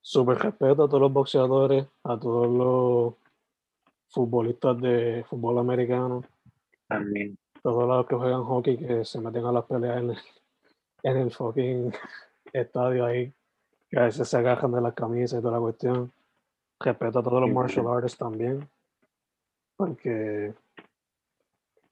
súper 0.00 0.38
respeto 0.38 0.84
a 0.84 0.88
todos 0.88 1.00
los 1.00 1.12
boxeadores, 1.12 1.86
a 2.04 2.18
todos 2.18 2.48
los 2.48 3.14
futbolistas 4.08 4.80
de 4.80 5.24
fútbol 5.28 5.58
americano, 5.58 6.24
También. 6.88 7.38
todos 7.62 7.86
los 7.86 8.06
que 8.06 8.16
juegan 8.16 8.42
hockey 8.42 8.76
que 8.76 9.04
se 9.04 9.20
meten 9.20 9.44
a 9.44 9.52
las 9.52 9.64
peleas 9.64 9.98
en 9.98 10.10
el, 10.10 10.18
en 11.02 11.16
el 11.16 11.30
fucking 11.30 11.92
estadio 12.52 13.04
ahí, 13.06 13.32
que 13.88 13.98
a 13.98 14.04
veces 14.04 14.28
se 14.28 14.36
agarran 14.36 14.72
de 14.72 14.80
las 14.80 14.94
camisas 14.94 15.38
y 15.38 15.42
toda 15.42 15.54
la 15.54 15.60
cuestión. 15.60 16.12
Respeto 16.80 17.18
a 17.18 17.22
todos 17.22 17.40
los 17.42 17.50
martial 17.50 17.86
artists 17.88 18.18
también, 18.18 18.68
porque, 19.76 20.54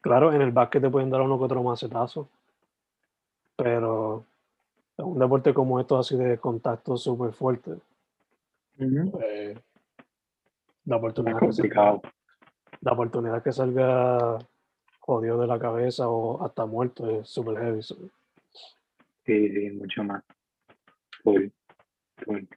claro, 0.00 0.33
en 0.33 0.41
el 0.41 0.50
básquet 0.50 0.81
te 0.83 0.88
pueden 0.91 1.11
dar 1.11 1.21
uno 1.21 1.38
que 1.38 1.45
otro 1.45 1.62
macetazo, 1.62 2.29
pero 3.57 4.25
en 4.97 5.05
un 5.05 5.19
deporte 5.19 5.53
como 5.53 5.79
esto, 5.79 5.99
así 5.99 6.17
de 6.17 6.38
contacto 6.38 6.97
súper 6.97 7.33
fuerte, 7.33 7.73
Ujú. 8.79 9.11
pues, 9.12 9.59
la 10.87 10.97
Es 10.97 10.99
oportunidad 11.03 11.38
que 11.41 11.53
salga, 11.53 11.91
complicado. 11.91 12.03
la 12.81 12.93
oportunidad 12.93 13.43
que 13.43 13.53
salga 13.53 14.38
jodido 15.00 15.38
de 15.38 15.47
la 15.47 15.59
cabeza 15.59 16.09
o 16.09 16.43
hasta 16.45 16.65
muerto 16.65 17.09
es 17.11 17.29
súper 17.29 17.59
heavy. 17.59 17.82
so, 17.82 17.97
Sí, 19.28 19.50
sí, 19.50 19.71
mucho 19.73 20.02
más. 20.04 20.25
Cool. 21.23 21.52
Cool. 22.25 22.49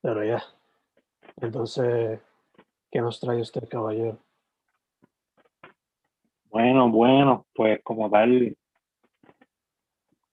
Pero 0.00 0.24
ya. 0.24 0.42
Entonces, 1.42 2.20
¿qué 2.90 3.02
nos 3.02 3.20
trae 3.20 3.42
usted, 3.42 3.68
caballero? 3.68 4.18
Bueno, 6.48 6.88
bueno, 6.88 7.44
pues 7.54 7.82
como 7.82 8.10
tal, 8.10 8.56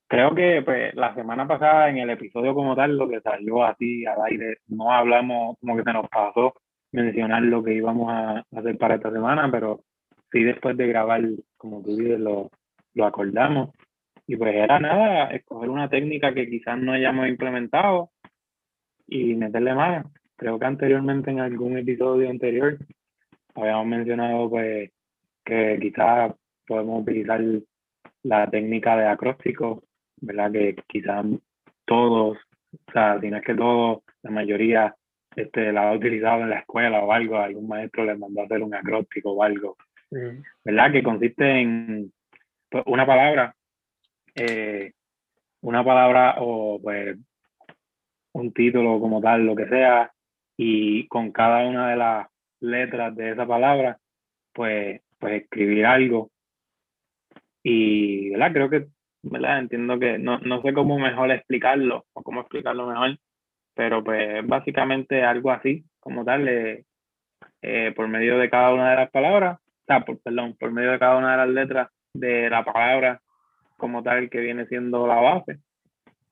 creo 0.06 0.34
que 0.34 0.62
pues, 0.64 0.94
la 0.94 1.14
semana 1.14 1.46
pasada 1.46 1.90
en 1.90 1.98
el 1.98 2.08
episodio 2.08 2.54
como 2.54 2.74
tal, 2.74 2.96
lo 2.96 3.10
que 3.10 3.20
salió 3.20 3.62
así 3.64 4.06
al 4.06 4.22
aire, 4.22 4.56
no 4.68 4.90
hablamos, 4.90 5.58
como 5.60 5.76
que 5.76 5.82
se 5.82 5.92
nos 5.92 6.08
pasó 6.08 6.54
mencionar 6.92 7.42
lo 7.42 7.62
que 7.62 7.74
íbamos 7.74 8.10
a 8.10 8.42
hacer 8.56 8.78
para 8.78 8.94
esta 8.94 9.12
semana, 9.12 9.50
pero 9.50 9.84
sí 10.30 10.42
después 10.42 10.78
de 10.78 10.86
grabar, 10.86 11.20
como 11.58 11.82
tú 11.82 11.94
dices, 11.94 12.18
lo, 12.18 12.50
lo 12.94 13.04
acordamos. 13.04 13.68
Y 14.32 14.36
pues 14.36 14.54
era 14.54 14.80
nada, 14.80 15.26
escoger 15.26 15.68
una 15.68 15.90
técnica 15.90 16.32
que 16.32 16.48
quizás 16.48 16.78
no 16.78 16.92
hayamos 16.92 17.28
implementado 17.28 18.12
y 19.06 19.34
meterle 19.34 19.74
mano. 19.74 20.10
Creo 20.36 20.58
que 20.58 20.64
anteriormente 20.64 21.30
en 21.30 21.40
algún 21.40 21.76
episodio 21.76 22.30
anterior 22.30 22.78
habíamos 23.54 23.86
mencionado 23.88 24.48
pues 24.48 24.90
que 25.44 25.78
quizás 25.82 26.32
podemos 26.66 27.02
utilizar 27.02 27.42
la 28.22 28.48
técnica 28.48 28.96
de 28.96 29.06
acróstico, 29.06 29.82
¿verdad? 30.22 30.50
Que 30.50 30.76
quizás 30.86 31.26
todos, 31.84 32.38
o 32.38 32.92
sea, 32.92 33.20
si 33.20 33.28
no 33.28 33.36
es 33.36 33.44
que 33.44 33.54
todos, 33.54 34.02
la 34.22 34.30
mayoría 34.30 34.96
este, 35.36 35.72
la 35.72 35.90
ha 35.90 35.92
utilizado 35.92 36.40
en 36.40 36.48
la 36.48 36.60
escuela 36.60 37.04
o 37.04 37.12
algo, 37.12 37.36
algún 37.36 37.68
maestro 37.68 38.06
les 38.06 38.18
mandó 38.18 38.40
a 38.40 38.44
hacer 38.44 38.62
un 38.62 38.74
acróstico 38.74 39.32
o 39.32 39.42
algo, 39.42 39.76
¿verdad? 40.64 40.90
Que 40.90 41.02
consiste 41.02 41.60
en 41.60 42.10
pues, 42.70 42.82
una 42.86 43.04
palabra, 43.04 43.54
eh, 44.34 44.92
una 45.60 45.84
palabra 45.84 46.36
o 46.38 46.80
pues 46.82 47.16
un 48.32 48.52
título 48.52 49.00
como 49.00 49.20
tal, 49.20 49.44
lo 49.46 49.54
que 49.54 49.68
sea, 49.68 50.12
y 50.56 51.06
con 51.08 51.32
cada 51.32 51.66
una 51.66 51.90
de 51.90 51.96
las 51.96 52.28
letras 52.60 53.14
de 53.14 53.30
esa 53.32 53.46
palabra, 53.46 53.98
pues, 54.52 55.00
pues 55.18 55.42
escribir 55.42 55.86
algo. 55.86 56.30
Y, 57.62 58.30
¿verdad? 58.30 58.52
Creo 58.52 58.70
que, 58.70 58.86
¿verdad? 59.22 59.58
Entiendo 59.60 59.98
que 59.98 60.18
no, 60.18 60.38
no 60.40 60.62
sé 60.62 60.72
cómo 60.72 60.98
mejor 60.98 61.30
explicarlo 61.30 62.06
o 62.12 62.22
cómo 62.22 62.40
explicarlo 62.40 62.86
mejor, 62.86 63.18
pero 63.74 64.02
pues 64.02 64.46
básicamente 64.46 65.22
algo 65.22 65.50
así, 65.50 65.84
como 66.00 66.24
tal, 66.24 66.48
eh, 66.48 66.84
eh, 67.62 67.92
por 67.94 68.08
medio 68.08 68.38
de 68.38 68.50
cada 68.50 68.72
una 68.74 68.90
de 68.90 68.96
las 68.96 69.10
palabras, 69.10 69.60
o 69.60 69.84
sea, 69.86 70.04
perdón, 70.04 70.56
por 70.58 70.72
medio 70.72 70.92
de 70.92 70.98
cada 70.98 71.16
una 71.16 71.32
de 71.32 71.36
las 71.38 71.48
letras 71.48 71.88
de 72.14 72.50
la 72.50 72.64
palabra 72.64 73.20
como 73.76 74.02
tal 74.02 74.30
que 74.30 74.40
viene 74.40 74.66
siendo 74.66 75.06
la 75.06 75.16
base, 75.16 75.58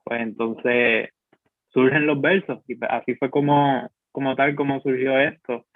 pues 0.04 0.20
entonces 0.20 1.10
surgen 1.68 2.06
los 2.06 2.20
versos 2.20 2.62
y 2.66 2.74
pues, 2.74 2.90
así 2.90 3.14
fue 3.14 3.30
como, 3.30 3.90
como 4.12 4.36
tal 4.36 4.54
como 4.54 4.80
surgió 4.80 5.18
esto. 5.18 5.66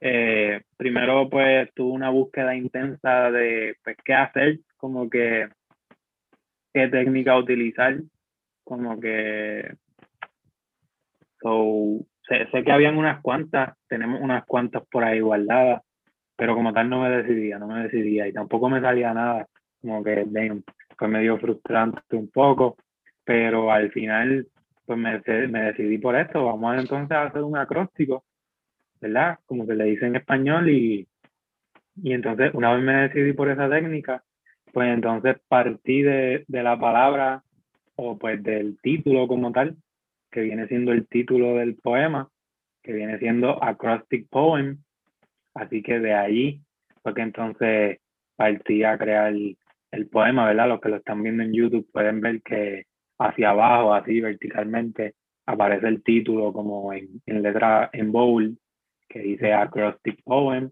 Eh, 0.00 0.62
primero 0.76 1.28
pues 1.28 1.68
tuve 1.74 1.92
una 1.92 2.08
búsqueda 2.08 2.54
intensa 2.54 3.30
de 3.30 3.76
pues 3.84 3.96
qué 4.04 4.14
hacer, 4.14 4.60
como 4.78 5.10
que 5.10 5.48
qué 6.72 6.88
técnica 6.88 7.36
utilizar, 7.36 7.98
como 8.64 8.98
que 8.98 9.74
so, 11.42 12.00
sé, 12.28 12.46
sé 12.50 12.64
que 12.64 12.72
habían 12.72 12.96
unas 12.96 13.20
cuantas, 13.20 13.76
tenemos 13.88 14.20
unas 14.20 14.44
cuantas 14.46 14.82
por 14.90 15.04
ahí 15.04 15.20
guardadas, 15.20 15.82
pero 16.36 16.54
como 16.54 16.72
tal 16.72 16.88
no 16.88 17.02
me 17.02 17.10
decidía, 17.10 17.58
no 17.58 17.66
me 17.66 17.82
decidía 17.82 18.26
y 18.28 18.32
tampoco 18.32 18.68
me 18.68 18.80
salía 18.80 19.12
nada, 19.12 19.46
como 19.80 20.02
que 20.02 20.24
damn, 20.26 20.62
fue 21.00 21.08
medio 21.08 21.38
frustrante 21.38 22.14
un 22.14 22.28
poco, 22.28 22.76
pero 23.24 23.72
al 23.72 23.90
final 23.90 24.46
pues 24.84 24.98
me, 24.98 25.18
me 25.48 25.62
decidí 25.62 25.96
por 25.96 26.14
esto, 26.14 26.44
vamos 26.44 26.78
entonces 26.78 27.16
a 27.16 27.22
hacer 27.22 27.42
un 27.42 27.56
acróstico, 27.56 28.22
¿verdad? 29.00 29.38
Como 29.46 29.64
se 29.64 29.74
le 29.76 29.84
dice 29.84 30.06
en 30.06 30.16
español 30.16 30.68
y, 30.68 31.08
y 32.02 32.12
entonces 32.12 32.52
una 32.52 32.74
vez 32.74 32.84
me 32.84 33.08
decidí 33.08 33.32
por 33.32 33.48
esa 33.48 33.70
técnica, 33.70 34.22
pues 34.74 34.92
entonces 34.92 35.36
partí 35.48 36.02
de, 36.02 36.44
de 36.46 36.62
la 36.62 36.78
palabra 36.78 37.42
o 37.96 38.18
pues 38.18 38.42
del 38.42 38.78
título 38.82 39.26
como 39.26 39.52
tal, 39.52 39.78
que 40.30 40.42
viene 40.42 40.68
siendo 40.68 40.92
el 40.92 41.06
título 41.08 41.54
del 41.54 41.76
poema, 41.76 42.28
que 42.82 42.92
viene 42.92 43.18
siendo 43.18 43.64
Acrostic 43.64 44.28
Poem, 44.28 44.82
así 45.54 45.82
que 45.82 45.98
de 45.98 46.12
ahí 46.12 46.60
fue 47.02 47.14
que 47.14 47.22
entonces 47.22 48.00
partí 48.36 48.84
a 48.84 48.98
crear 48.98 49.32
el, 49.90 50.08
poema, 50.08 50.46
¿verdad? 50.46 50.68
Los 50.68 50.80
que 50.80 50.88
lo 50.88 50.96
están 50.96 51.22
viendo 51.22 51.42
en 51.42 51.52
YouTube 51.52 51.90
pueden 51.92 52.20
ver 52.20 52.42
que 52.42 52.86
hacia 53.18 53.50
abajo, 53.50 53.94
así 53.94 54.20
verticalmente, 54.20 55.14
aparece 55.46 55.88
el 55.88 56.02
título 56.02 56.52
como 56.52 56.92
en, 56.92 57.20
en 57.26 57.42
letra 57.42 57.90
en 57.92 58.12
bold, 58.12 58.56
que 59.08 59.20
dice 59.20 59.52
Acrostic 59.52 60.22
Poem. 60.24 60.70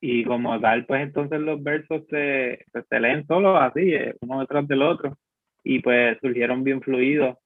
Y 0.00 0.24
como 0.24 0.60
tal, 0.60 0.84
pues 0.86 1.02
entonces 1.02 1.40
los 1.40 1.62
versos 1.62 2.02
se, 2.10 2.64
se 2.88 3.00
leen 3.00 3.24
solos 3.26 3.56
así, 3.60 3.94
eh, 3.94 4.16
uno 4.20 4.40
detrás 4.40 4.66
del 4.66 4.82
otro. 4.82 5.16
Y 5.62 5.78
pues 5.80 6.18
surgieron 6.20 6.64
bien 6.64 6.82
fluidos. 6.82 7.38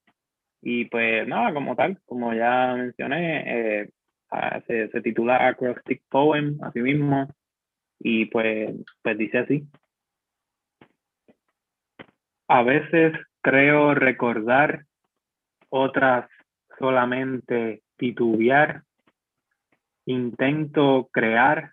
Y 0.62 0.86
pues 0.86 1.28
nada, 1.28 1.52
como 1.52 1.76
tal, 1.76 1.98
como 2.06 2.32
ya 2.34 2.74
mencioné, 2.74 3.82
eh, 3.82 3.90
se, 4.66 4.88
se 4.88 5.00
titula 5.02 5.48
Acrostic 5.48 6.02
Poem, 6.08 6.58
así 6.62 6.80
mismo. 6.80 7.28
Y 8.00 8.26
pues, 8.26 8.74
pues 9.02 9.18
dice 9.18 9.38
así. 9.38 9.66
A 12.48 12.62
veces 12.62 13.12
creo 13.40 13.94
recordar, 13.94 14.84
otras 15.68 16.28
solamente 16.78 17.82
titubear. 17.96 18.82
Intento 20.06 21.08
crear, 21.12 21.72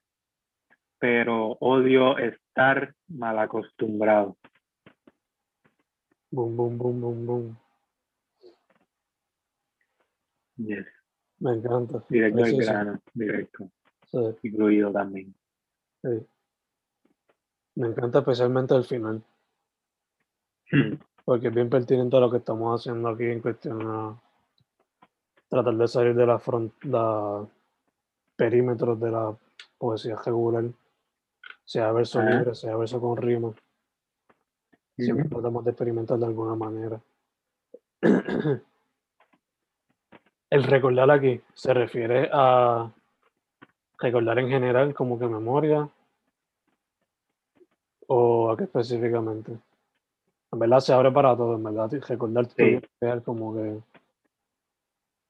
pero 0.98 1.58
odio 1.60 2.18
estar 2.18 2.96
mal 3.08 3.38
acostumbrado. 3.40 4.38
Boom, 6.32 6.58
boom, 6.58 6.78
boom, 6.78 7.02
boom, 7.02 7.26
boom. 7.26 7.58
Yes. 10.58 10.86
Me 11.40 11.52
encanta. 11.52 12.04
Directo 12.10 12.38
al 12.40 12.44
Preciso. 12.44 12.72
grano, 12.72 13.00
directo. 13.14 13.70
Sí, 14.10 14.18
Incluido 14.44 14.92
también. 14.92 15.34
sí. 16.02 16.26
Me 17.76 17.88
encanta 17.88 18.20
especialmente 18.20 18.76
el 18.76 18.84
final. 18.86 19.24
Porque 21.26 21.48
es 21.48 21.54
bien 21.54 21.70
pertinente 21.70 22.18
a 22.18 22.20
lo 22.20 22.32
que 22.32 22.38
estamos 22.38 22.80
haciendo 22.80 23.10
aquí 23.10 23.26
en 23.26 23.42
cuestión 23.42 23.82
a 23.88 24.22
tratar 25.50 25.76
de 25.76 25.88
salir 25.88 26.16
de 26.16 26.26
la 26.26 26.40
frontera 26.40 27.46
perímetros 28.36 29.00
de 29.00 29.12
la 29.12 29.36
poesía 29.78 30.16
regular, 30.16 30.66
sea 31.64 31.92
verso 31.92 32.20
Ajá. 32.20 32.32
libre, 32.32 32.56
sea 32.56 32.76
verso 32.76 33.00
con 33.00 33.18
rima. 33.18 33.54
Siempre 34.98 35.26
Ujú. 35.26 35.36
tratamos 35.36 35.66
de 35.66 35.72
experimentar 35.72 36.18
de 36.18 36.26
alguna 36.26 36.56
manera. 36.56 37.00
El 40.50 40.64
recordar 40.64 41.10
aquí 41.10 41.42
se 41.54 41.74
refiere 41.74 42.30
a 42.32 42.92
recordar 43.98 44.40
en 44.40 44.50
general, 44.50 44.94
como 44.94 45.18
que 45.18 45.28
memoria, 45.28 45.90
o 48.08 48.52
a 48.52 48.58
qué 48.58 48.66
específicamente. 48.66 49.58
En 50.54 50.60
verdad 50.60 50.80
se 50.80 50.94
abre 50.94 51.12
para 51.12 51.36
todo, 51.36 51.56
en 51.56 51.64
verdad. 51.64 51.92
Recordar 52.08 52.46
Sí. 52.46 52.80
como 53.26 53.56
que 53.56 53.80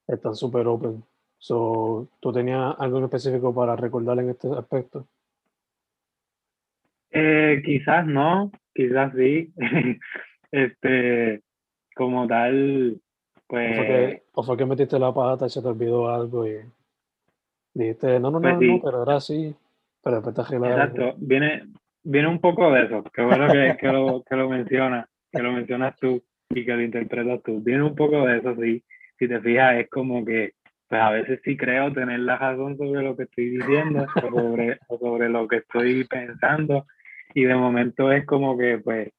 están 0.08 0.36
súper 0.36 0.68
open. 0.68 1.04
So, 1.38 2.10
¿Tú 2.20 2.32
tenías 2.34 2.76
algo 2.78 2.98
en 2.98 3.06
específico 3.06 3.54
para 3.54 3.76
recordar 3.76 4.20
en 4.20 4.30
este 4.30 4.50
aspecto? 4.52 5.08
Eh, 7.12 7.62
quizás 7.66 8.06
no, 8.06 8.52
quizás 8.74 9.14
sí. 9.16 9.54
este, 10.52 11.42
como 11.96 12.28
tal, 12.28 13.00
¿O 13.48 13.56
fue, 13.56 13.76
pues, 13.76 13.88
que, 13.88 14.24
¿O 14.34 14.44
fue 14.44 14.58
que 14.58 14.66
metiste 14.66 14.98
la 15.00 15.14
pata 15.14 15.46
y 15.46 15.50
se 15.50 15.62
te 15.62 15.68
olvidó 15.68 16.10
algo 16.10 16.48
y 16.48 16.60
dijiste, 17.74 18.20
no, 18.20 18.32
no, 18.32 18.42
Pues 18.42 18.54
no, 18.56 18.60
sí. 18.60 18.68
no, 18.68 18.82
pero 18.84 19.04
era 19.04 19.16
así, 19.18 19.56
pero 20.04 20.22
después 20.22 20.50
te 20.50 20.56
exacto, 20.56 21.14
viene, 21.18 21.68
viene 22.04 22.28
un 22.28 22.40
poco 22.40 22.72
de 22.72 22.86
eso. 22.86 23.04
Qué 23.14 23.22
bueno 23.22 23.48
que, 23.52 23.78
que 23.80 23.88
lo, 23.88 24.24
que 24.24 24.36
lo 24.36 24.50
mencionas, 24.50 25.08
que 25.34 25.42
lo 25.42 25.52
mencionas 25.52 25.96
tú 26.00 26.24
y 26.50 26.66
que 26.66 26.74
lo 26.74 26.82
interpretas 26.82 27.42
tú. 27.44 27.62
Viene 27.62 27.84
un 27.84 27.96
poco 27.96 28.26
de 28.26 28.38
eso, 28.38 28.56
sí. 28.56 28.84
Si 29.18 29.28
te 29.28 29.40
fijas, 29.42 29.76
es 29.76 29.90
como 29.90 30.24
que, 30.24 30.54
pues 30.88 31.02
a 31.02 31.10
veces 31.12 31.40
sí 31.44 31.58
creo 31.58 31.92
tener 31.92 32.20
la 32.20 32.38
razón 32.38 32.78
sobre 32.78 33.02
lo 33.02 33.16
que 33.16 33.24
estoy 33.24 33.50
diciendo 33.50 34.06
o 34.16 34.30
sobre, 34.30 34.80
o 34.88 34.98
sobre 34.98 35.30
lo 35.30 35.48
que 35.48 35.58
estoy 35.58 36.04
pensando 36.06 36.86
y 37.34 37.46
de 37.46 37.56
momento 37.56 38.12
es 38.12 38.26
como 38.26 38.58
que, 38.58 38.78
pues, 38.78 39.12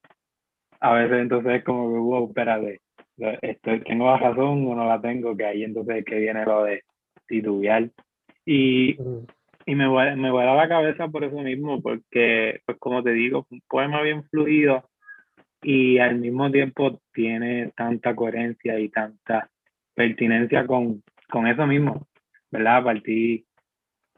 a 0.81 0.92
veces 0.92 1.18
entonces 1.18 1.55
es 1.55 1.64
como 1.64 1.92
que, 1.92 1.98
wow, 1.98 2.29
espérate, 2.29 2.81
estoy, 3.42 3.81
tengo 3.81 4.07
la 4.07 4.18
razón 4.18 4.66
o 4.68 4.74
no 4.74 4.87
la 4.87 5.00
tengo, 5.00 5.37
que 5.37 5.44
ahí 5.44 5.64
entonces 5.64 5.96
es 5.96 6.05
que 6.05 6.18
viene 6.20 6.44
lo 6.44 6.64
de 6.64 6.83
titubear. 7.27 7.90
Y, 8.46 8.96
y 9.66 9.74
me, 9.74 9.88
me 10.16 10.31
vuela 10.31 10.55
la 10.55 10.68
cabeza 10.68 11.09
por 11.09 11.24
eso 11.24 11.38
mismo, 11.38 11.83
porque, 11.83 12.61
pues 12.66 12.79
como 12.79 13.03
te 13.03 13.11
digo, 13.11 13.46
un 13.50 13.62
poema 13.68 14.03
bien 14.03 14.22
fluido 14.24 14.88
y 15.64 15.98
al 15.98 16.18
mismo 16.18 16.50
tiempo 16.50 17.00
tiene 17.12 17.72
tanta 17.74 18.14
coherencia 18.14 18.79
y 18.79 18.90
tanta 18.90 19.50
pertinencia 19.94 20.66
con, 20.66 21.03
con 21.31 21.46
eso 21.46 21.66
mismo, 21.66 22.07
¿verdad? 22.50 22.85
Partí, 22.85 23.46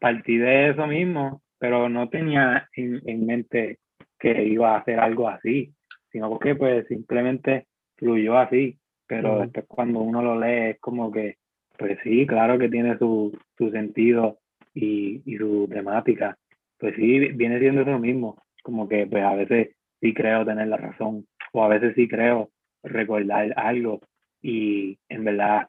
partí 0.00 0.36
de 0.36 0.70
eso 0.70 0.86
mismo, 0.86 1.42
pero 1.58 1.88
no 1.88 2.08
tenía 2.08 2.68
en, 2.74 3.00
en 3.06 3.26
mente 3.26 3.78
que 4.18 4.44
iba 4.44 4.74
a 4.74 4.78
hacer 4.78 4.98
algo 4.98 5.28
así, 5.28 5.72
sino 6.10 6.38
que 6.38 6.54
pues 6.54 6.86
simplemente 6.88 7.66
fluyó 7.96 8.38
así, 8.38 8.78
pero 9.06 9.34
Ujú. 9.34 9.40
después 9.42 9.66
cuando 9.68 10.00
uno 10.00 10.22
lo 10.22 10.40
lee 10.40 10.70
es 10.70 10.80
como 10.80 11.12
que, 11.12 11.36
pues 11.78 11.98
sí, 12.02 12.26
claro 12.26 12.58
que 12.58 12.68
tiene 12.68 12.98
su, 12.98 13.38
su 13.56 13.70
sentido 13.70 14.38
y, 14.74 15.22
y 15.24 15.36
su 15.36 15.68
temática, 15.70 16.36
pues 16.78 16.96
sí, 16.96 17.18
viene 17.34 17.58
siendo 17.60 17.82
eso 17.82 17.98
mismo, 17.98 18.42
como 18.62 18.88
que 18.88 19.06
pues 19.06 19.22
a 19.22 19.34
veces 19.34 19.76
sí 20.00 20.12
creo 20.12 20.44
tener 20.44 20.68
la 20.68 20.76
razón, 20.76 21.26
o 21.56 21.64
a 21.64 21.68
veces 21.68 21.94
sí 21.94 22.06
creo 22.06 22.50
recordar 22.82 23.54
algo 23.56 24.00
y 24.42 24.98
en 25.08 25.24
verdad 25.24 25.68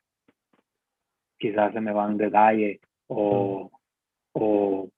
quizás 1.37 1.71
se 1.71 1.79
me 1.79 1.93
van 1.93 2.17
detalles 2.17 2.81
o, 3.07 3.71
o, 4.33 4.89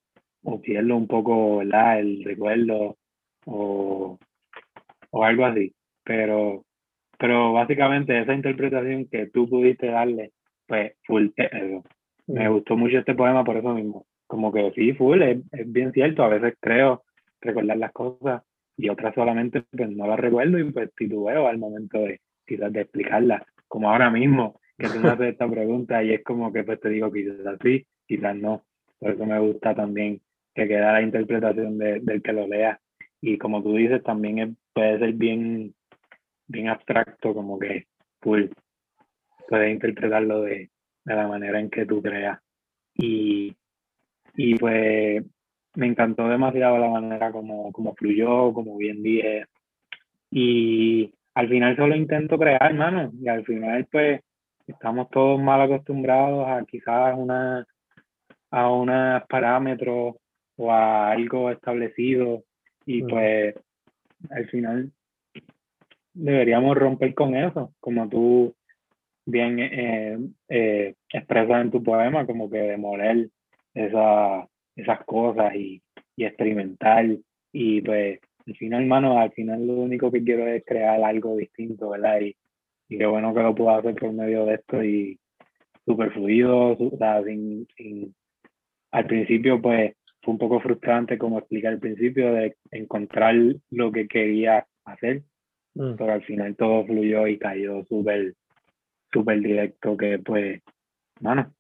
o 0.44 0.62
pierdo 0.62 0.96
un 0.96 1.08
poco 1.08 1.58
¿verdad? 1.58 2.00
el 2.00 2.24
recuerdo 2.24 2.98
o, 3.46 4.18
o 5.12 5.24
algo 5.24 5.46
así. 5.46 5.76
Pero, 6.04 6.66
pero 7.20 7.54
básicamente 7.54 8.20
esa 8.20 8.34
interpretación 8.34 9.06
que 9.06 9.28
tú 9.28 9.48
pudiste 9.48 9.88
darle, 9.88 10.32
pues 10.66 10.94
full 11.06 11.28
es 11.36 11.54
eso. 11.54 11.84
Me 12.26 12.50
gustó 12.50 12.76
mucho 12.76 12.98
este 12.98 13.14
poema 13.14 13.44
por 13.44 13.58
eso 13.58 13.76
mismo. 13.76 14.08
Como 14.26 14.52
que 14.52 14.72
sí, 14.72 14.94
full, 14.94 15.22
es, 15.22 15.38
es 15.52 15.72
bien 15.72 15.92
cierto. 15.92 16.24
A 16.24 16.30
veces 16.30 16.56
creo 16.60 17.04
recordar 17.42 17.78
las 17.78 17.92
cosas 17.92 18.42
y 18.80 18.88
otras 18.88 19.14
solamente 19.14 19.62
pues 19.72 19.90
no 19.92 20.08
las 20.08 20.18
recuerdo 20.18 20.58
y 20.58 20.72
pues 20.72 20.90
titubeo 20.96 21.48
al 21.50 21.58
momento 21.58 22.00
de 22.00 22.22
quizás 22.48 22.72
de 22.72 22.82
explicarlas. 22.82 23.44
Como 23.68 23.92
ahora 23.92 24.10
mismo, 24.10 24.62
que 24.78 24.88
tú 24.88 25.00
me 25.00 25.10
haces 25.10 25.34
esta 25.34 25.50
pregunta 25.52 26.02
y 26.02 26.14
es 26.14 26.24
como 26.24 26.54
que 26.54 26.64
pues 26.64 26.80
te 26.80 26.88
digo 26.88 27.12
quizás 27.12 27.58
sí, 27.62 27.86
quizás 28.08 28.38
no. 28.38 28.64
Por 28.98 29.12
eso 29.12 29.26
me 29.26 29.38
gusta 29.38 29.76
también 29.76 30.22
que 30.56 30.66
queda 30.66 30.94
la 30.94 31.02
interpretación 31.02 31.78
de, 31.78 32.00
del 32.00 32.22
que 32.22 32.32
lo 32.32 32.48
lea. 32.48 32.80
Y 33.20 33.38
como 33.38 33.62
tú 33.62 33.76
dices, 33.76 34.02
también 34.02 34.40
es- 34.40 34.56
puede 34.74 34.98
ser 34.98 35.12
bien, 35.14 35.76
bien 36.48 36.70
abstracto, 36.70 37.34
como 37.34 37.60
que 37.60 37.88
full. 38.22 38.46
Puedes 39.50 39.74
interpretarlo 39.74 40.44
de, 40.44 40.70
de 41.04 41.16
la 41.16 41.28
manera 41.28 41.60
en 41.60 41.70
que 41.70 41.86
tú 41.86 42.02
creas. 42.02 42.40
Y, 42.96 43.58
y 44.36 44.56
pues 44.56 45.26
me 45.76 45.88
encantó 45.88 46.28
demasiado 46.28 46.78
la 46.78 46.90
manera 46.90 47.32
como, 47.32 47.72
como 47.72 47.96
fluyó, 47.96 48.54
como 48.54 48.78
bien 48.78 49.04
dije. 49.04 49.46
Y 50.32 51.14
al 51.34 51.50
final 51.50 51.76
solo 51.76 51.96
intento 51.96 52.38
crear, 52.38 52.72
hermano. 52.72 53.12
Y 53.20 53.28
al 53.28 53.46
final, 53.46 53.88
pues, 53.92 54.22
estamos 54.68 55.10
todos 55.10 55.42
mal 55.42 55.62
acostumbrados 55.62 56.48
a 56.48 56.66
quizás 56.66 57.16
una, 57.18 57.66
a 58.52 58.72
unos 58.72 59.24
parámetros 59.28 60.16
o 60.58 60.72
a 60.72 61.12
algo 61.12 61.52
establecido. 61.52 62.44
Y 62.86 63.04
Ujú. 63.04 63.12
pues, 63.12 63.56
al 64.32 64.48
final, 64.50 64.92
deberíamos 66.14 66.78
romper 66.78 67.14
con 67.14 67.36
eso, 67.36 67.74
como 67.80 68.10
tú 68.10 68.54
bien 69.26 69.60
eh, 69.60 70.18
eh, 70.50 70.96
expresas 71.14 71.62
en 71.62 71.72
tu 71.72 71.84
poema, 71.84 72.26
como 72.26 72.50
que 72.50 72.58
demoler 72.58 73.30
esa, 73.74 74.49
esas 74.82 75.04
cosas 75.06 75.56
y, 75.56 75.82
y 76.16 76.26
experimentar. 76.26 77.06
Y 77.52 77.82
pues, 77.82 78.20
al 78.46 78.56
final, 78.56 78.82
hermano, 78.84 79.20
al 79.20 79.32
final 79.32 79.66
lo 79.66 79.74
único 79.74 80.12
que 80.12 80.24
quiero 80.24 80.48
es 80.48 80.64
crear 80.66 81.04
algo 81.04 81.36
distinto, 81.38 81.90
¿verdad? 81.90 82.22
Y, 82.22 82.36
y 82.90 82.98
qué 82.98 83.06
bueno 83.06 83.34
que 83.34 83.42
lo 83.42 83.56
puedo 83.56 83.72
hacer 83.72 83.96
por 83.96 84.12
medio 84.14 84.46
de 84.46 84.56
esto 84.56 84.84
y 84.84 85.20
súper 85.86 86.12
fluido, 86.12 86.72
o 86.72 86.98
sea, 86.98 87.24
sin, 87.24 87.68
sin, 87.76 88.14
al 88.92 89.06
principio 89.08 89.62
pues 89.62 89.94
fue 90.22 90.34
un 90.34 90.38
poco 90.38 90.60
frustrante 90.60 91.18
como 91.18 91.40
expliqué 91.40 91.68
al 91.68 91.80
principio 91.80 92.34
de 92.34 92.56
encontrar 92.72 93.36
lo 93.72 93.92
que 93.92 94.08
quería 94.08 94.66
hacer, 94.86 95.24
Mm. 95.80 95.96
pero 95.98 96.14
al 96.14 96.24
final 96.24 96.56
todo 96.56 96.86
fluyó 96.86 97.28
y 97.28 97.38
cayó 97.38 97.86
súper, 97.86 98.36
súper 99.12 99.40
directo 99.40 99.96
que 99.96 100.20
pues, 100.20 100.62
mano, 101.22 101.54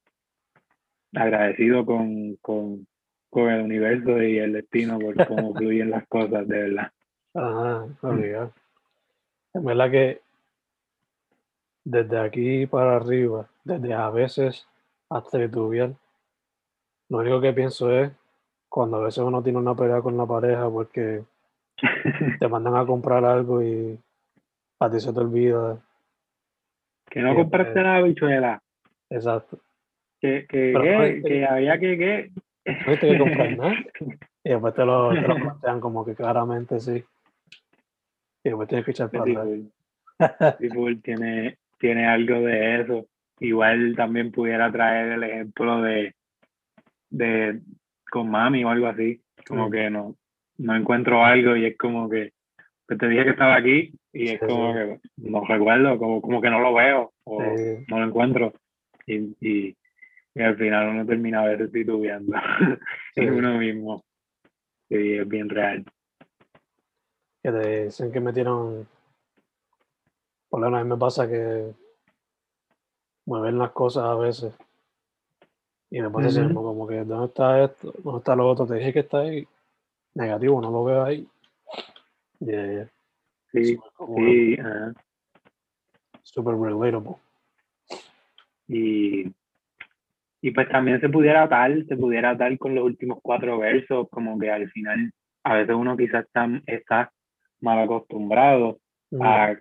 agradecido 1.14 1.86
con, 1.86 2.36
con, 2.38 2.88
con 3.30 3.50
el 3.50 3.62
universo 3.62 4.22
y 4.22 4.40
el 4.40 4.54
destino 4.54 5.00
por 5.00 5.16
cómo 5.28 5.54
fluyen 5.54 5.92
las 5.92 6.08
cosas, 6.08 6.48
de 6.48 6.64
verdad. 6.64 6.92
Ajá, 7.34 7.88
obligado. 8.02 8.54
En 9.54 9.66
verdad 9.66 9.92
que 9.92 10.22
desde 11.84 12.20
aquí 12.20 12.66
para 12.68 12.98
arriba, 12.98 13.50
desde 13.64 13.94
a 13.94 14.10
veces 14.10 14.68
hasta 15.10 15.40
titubear, 15.40 15.94
lo 17.10 17.18
único 17.18 17.42
que 17.42 17.54
pienso 17.54 17.92
es 17.92 18.12
cuando 18.68 18.98
a 18.98 19.06
veces 19.06 19.24
uno 19.24 19.42
tiene 19.42 19.58
una 19.58 19.76
pelea 19.76 20.02
con 20.02 20.16
la 20.16 20.26
pareja 20.26 20.70
porque 20.70 21.24
te 22.40 22.48
mandan 22.48 22.76
a 22.76 22.86
comprar 22.86 23.26
algo 23.26 23.64
y 23.64 24.00
a 24.80 24.90
ti 24.92 25.00
se 25.00 25.12
te 25.12 25.20
olvida. 25.20 25.80
que 27.10 27.22
no 27.22 27.36
compraste 27.36 27.74
pues. 27.74 27.84
la 27.84 27.96
habichuela, 27.96 28.62
Exacto. 29.10 29.60
que, 30.22 30.46
que, 30.48 30.74
Pero 30.74 30.82
que, 30.82 31.22
que 31.24 31.46
había 31.46 31.80
que, 31.80 31.98
que... 31.98 32.32
No 32.72 32.92
viste 32.92 33.10
que 33.10 33.18
comprar 33.18 33.52
nada. 33.58 33.76
Y 34.44 34.50
después 34.50 34.74
te 34.74 34.86
lo, 34.86 35.10
te 35.10 35.22
lo 35.22 35.36
plantean 35.36 35.80
como 35.80 36.06
que 36.06 36.16
claramente 36.16 36.80
sí. 36.80 37.04
Y 38.44 38.50
Que 38.50 38.56
me 38.56 38.66
tienes 38.66 38.86
que 38.86 38.92
echar 38.92 39.12
para 39.12 39.26
Pitbull 40.60 41.02
tiene, 41.02 41.58
tiene 41.80 42.08
algo 42.08 42.42
de 42.42 42.82
eso. 42.82 43.06
Igual 43.40 43.96
también 43.96 44.32
pudiera 44.32 44.72
traer 44.72 45.14
el 45.14 45.24
ejemplo 45.24 45.82
de, 45.82 46.14
de 47.10 47.62
con 48.12 48.30
mami 48.30 48.64
o 48.64 48.70
algo 48.70 48.88
así. 48.88 49.22
Como 49.48 49.70
que 49.70 49.90
no, 49.90 50.16
no 50.58 50.76
encuentro 50.76 51.24
algo 51.24 51.56
y 51.56 51.66
es 51.66 51.78
como 51.78 52.10
que 52.10 52.34
te 52.98 53.08
dije 53.08 53.24
que 53.24 53.30
estaba 53.32 53.56
aquí 53.56 53.94
y 54.12 54.30
es 54.30 54.40
como 54.40 54.74
que 54.74 55.00
no 55.18 55.46
recuerdo, 55.46 55.98
como, 55.98 56.22
como 56.22 56.42
que 56.42 56.50
no 56.50 56.60
lo 56.60 56.74
veo 56.74 57.12
o 57.24 57.42
no 57.88 58.00
lo 58.00 58.06
encuentro. 58.06 58.54
Y, 59.06 59.36
y, 59.42 59.76
al 60.36 60.58
final 60.58 60.90
uno 60.90 61.06
termina 61.06 61.42
a 61.42 61.46
veces 61.46 61.72
titubeando 61.72 62.38
en 63.16 63.34
uno 63.34 63.58
mismo. 63.58 64.04
Y 64.90 65.18
es 65.18 65.28
bien 65.28 65.50
real. 65.50 65.86
Que 67.44 67.52
te 67.52 67.84
dicen 67.86 68.12
que 68.12 68.20
metieron. 68.20 68.88
Por 70.50 70.60
lo 70.60 70.66
menos 70.68 70.82
a 70.82 70.84
mí 70.84 70.90
me 70.90 70.98
pasa 70.98 71.28
que 71.28 71.74
mueven 73.26 73.60
las 73.60 73.72
cosas 73.72 74.06
a 74.06 74.16
veces. 74.16 74.58
Y 75.92 76.02
me 76.02 76.10
pasa 76.10 76.42
uh 76.42 76.54
como 76.54 76.88
que, 76.88 77.04
¿dónde 77.04 77.28
está 77.28 77.64
esto? 77.64 77.94
¿Dónde 78.04 78.20
está 78.20 78.36
lo 78.36 78.50
otro? 78.50 78.66
Te 78.66 78.76
dije 78.76 78.94
que 78.94 79.00
está 79.00 79.20
ahí. 79.20 79.48
Negativo, 80.16 80.62
no 80.62 80.72
lo 80.72 80.84
veo 80.84 81.04
ahí. 81.04 81.28
Yeah. 82.40 82.90
Sí, 83.52 83.78
sí. 84.16 84.58
Super 86.24 86.56
relatable. 86.56 87.16
Y, 88.68 89.34
y 90.42 90.52
pues 90.52 90.70
también 90.70 91.02
se 91.02 91.10
pudiera 91.10 91.48
tal, 91.50 91.86
se 91.88 91.98
pudiera 91.98 92.38
tal 92.38 92.58
con 92.58 92.76
los 92.76 92.84
últimos 92.84 93.20
cuatro 93.22 93.58
versos, 93.58 94.08
como 94.10 94.40
que 94.40 94.50
al 94.50 94.70
final 94.72 95.12
a 95.44 95.56
veces 95.56 95.76
uno 95.76 95.98
quizás 95.98 96.26
está, 96.26 96.50
está 96.66 97.12
mal 97.62 97.80
acostumbrado 97.80 98.80
a, 99.20 99.56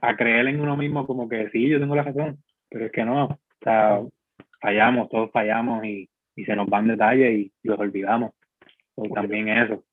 a, 0.00 0.16
creer 0.16 0.48
en 0.48 0.60
uno 0.60 0.76
mismo 0.76 1.06
como 1.06 1.28
que 1.28 1.50
sí, 1.50 1.68
yo 1.68 1.80
tengo 1.80 1.96
la 1.96 2.04
razón, 2.04 2.38
pero 2.68 2.86
es 2.86 2.92
que 2.92 3.04
no, 3.04 3.24
o 3.24 3.38
sea, 3.62 4.00
fallamos, 4.60 5.08
todos 5.08 5.30
fallamos 5.32 5.84
y, 5.84 6.08
y 6.36 6.44
se 6.44 6.56
nos 6.56 6.68
van 6.68 6.88
detalles 6.88 7.32
y 7.32 7.52
los 7.62 7.78
olvidamos. 7.78 8.32
O 8.94 9.08
también 9.08 9.48
eso. 9.48 9.84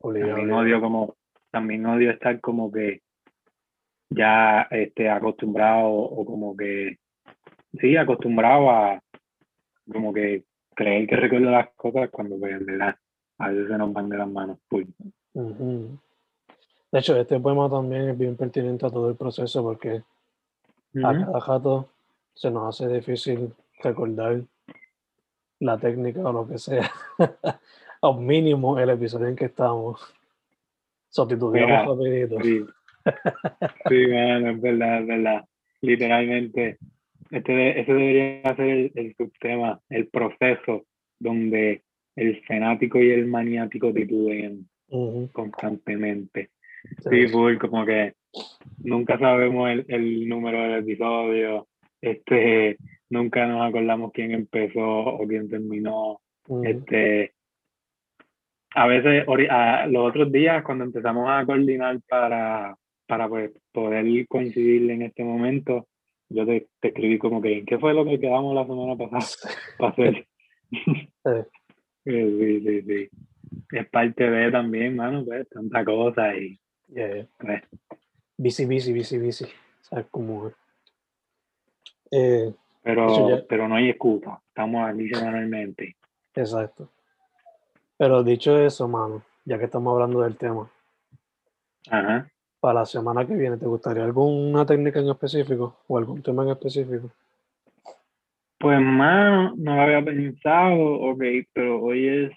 También 0.00 0.52
odio 0.52 0.80
como, 0.80 1.16
también 1.50 1.84
odio 1.86 2.10
estar 2.10 2.40
como 2.40 2.70
que 2.70 3.02
ya 4.10 4.62
este, 4.70 5.10
acostumbrado 5.10 5.88
o 5.88 6.24
como 6.24 6.56
que, 6.56 6.98
sí, 7.80 7.96
acostumbrado 7.96 8.70
a 8.70 9.02
como 9.90 10.12
que 10.12 10.44
creer 10.74 11.06
que 11.08 11.16
recuerdo 11.16 11.50
las 11.50 11.68
cosas 11.74 12.10
cuando 12.10 12.38
pues, 12.38 12.52
en 12.52 12.66
verdad 12.66 12.96
a 13.38 13.48
veces 13.48 13.68
se 13.68 13.78
nos 13.78 13.92
van 13.92 14.08
de 14.08 14.18
las 14.18 14.28
manos. 14.28 14.58
De 16.92 16.98
hecho, 16.98 17.16
este 17.16 17.40
poema 17.40 17.68
también 17.68 18.10
es 18.10 18.18
bien 18.18 18.36
pertinente 18.36 18.86
a 18.86 18.90
todo 18.90 19.10
el 19.10 19.16
proceso 19.16 19.62
porque 19.62 20.02
a 21.02 21.12
cada 21.12 21.40
rato 21.40 21.88
se 22.34 22.50
nos 22.50 22.68
hace 22.68 22.92
difícil 22.92 23.52
recordar 23.82 24.42
la 25.60 25.78
técnica 25.78 26.20
o 26.20 26.32
lo 26.32 26.48
que 26.48 26.58
sea. 26.58 26.90
Al 28.02 28.18
mínimo 28.18 28.78
el 28.78 28.90
episodio 28.90 29.26
en 29.26 29.36
que 29.36 29.46
estamos. 29.46 30.00
Sustituimos 31.08 31.86
rapidito. 31.86 32.40
Sí, 32.42 32.66
sí 33.88 34.06
man, 34.08 34.46
es 34.46 34.60
verdad, 34.60 35.00
es 35.00 35.06
verdad. 35.06 35.48
Literalmente, 35.80 36.78
este, 37.30 37.80
ese 37.80 37.92
debería 37.92 38.56
ser 38.56 38.90
el, 38.94 39.14
subtema, 39.16 39.80
el 39.88 40.08
proceso 40.08 40.86
donde 41.18 41.82
el 42.14 42.42
fanático 42.44 43.00
y 43.00 43.10
el 43.10 43.26
maniático 43.26 43.92
titubeen 43.92 44.68
constantemente. 45.32 46.50
Sí, 47.10 47.26
full, 47.28 47.56
como 47.56 47.84
que 47.84 48.14
nunca 48.78 49.18
sabemos 49.18 49.70
el, 49.70 49.84
el, 49.88 50.28
número 50.28 50.62
del 50.62 50.80
episodio, 50.80 51.66
este, 52.00 52.76
nunca 53.10 53.46
nos 53.46 53.68
acordamos 53.68 54.12
quién 54.12 54.32
empezó 54.32 54.84
o 54.84 55.26
quién 55.26 55.48
terminó. 55.48 56.20
Este, 56.62 57.32
a 58.74 58.86
veces, 58.86 59.24
los 59.88 60.08
otros 60.08 60.30
días, 60.30 60.62
cuando 60.62 60.84
empezamos 60.84 61.28
a 61.28 61.44
coordinar 61.44 61.98
para, 62.08 62.76
para 63.06 63.28
pues, 63.28 63.50
poder 63.72 64.26
coincidir 64.28 64.90
en 64.90 65.02
este 65.02 65.24
momento, 65.24 65.88
yo 66.28 66.46
te, 66.46 66.68
escribí 66.82 67.18
como 67.18 67.40
que, 67.40 67.64
¿qué 67.64 67.78
fue 67.78 67.94
lo 67.94 68.04
que 68.04 68.18
quedamos 68.18 68.54
la 68.54 68.66
semana 68.66 68.96
pasada 68.96 69.26
para 69.78 69.92
hacer? 69.92 70.26
sí, 72.04 72.60
sí, 72.60 72.82
sí. 72.82 73.08
Es 73.72 73.88
parte 73.88 74.28
de 74.28 74.50
también, 74.50 74.96
mano, 74.96 75.24
pues, 75.24 75.48
tanta 75.48 75.84
cosa 75.84 76.36
y... 76.36 76.58
Yeah. 76.88 77.26
Pues. 77.38 77.62
Bici, 78.36 78.64
bici, 78.64 78.92
bici, 78.92 79.18
bici. 79.18 79.46
¿Sabes 79.80 80.06
cómo 80.10 80.52
eh, 82.12 82.54
pero, 82.82 83.44
pero 83.48 83.66
no 83.66 83.74
hay 83.74 83.90
excusa, 83.90 84.40
estamos 84.46 84.88
aquí 84.88 85.08
semanalmente. 85.08 85.96
Exacto. 86.34 86.92
Pero 87.96 88.22
dicho 88.22 88.56
eso, 88.58 88.86
mano, 88.86 89.24
ya 89.44 89.58
que 89.58 89.64
estamos 89.64 89.92
hablando 89.92 90.20
del 90.20 90.36
tema, 90.36 90.70
Ajá. 91.90 92.30
Para 92.60 92.80
la 92.80 92.86
semana 92.86 93.26
que 93.26 93.34
viene, 93.34 93.56
¿te 93.56 93.66
gustaría 93.66 94.04
alguna 94.04 94.64
técnica 94.66 95.00
en 95.00 95.10
específico 95.10 95.78
o 95.86 95.98
algún 95.98 96.22
tema 96.22 96.42
en 96.42 96.50
específico? 96.50 97.10
Pues, 98.58 98.80
mano, 98.80 99.54
no 99.56 99.76
lo 99.76 99.82
había 99.82 100.04
pensado, 100.04 100.80
ok, 100.80 101.22
pero 101.52 101.82
hoy 101.82 102.08
es, 102.08 102.32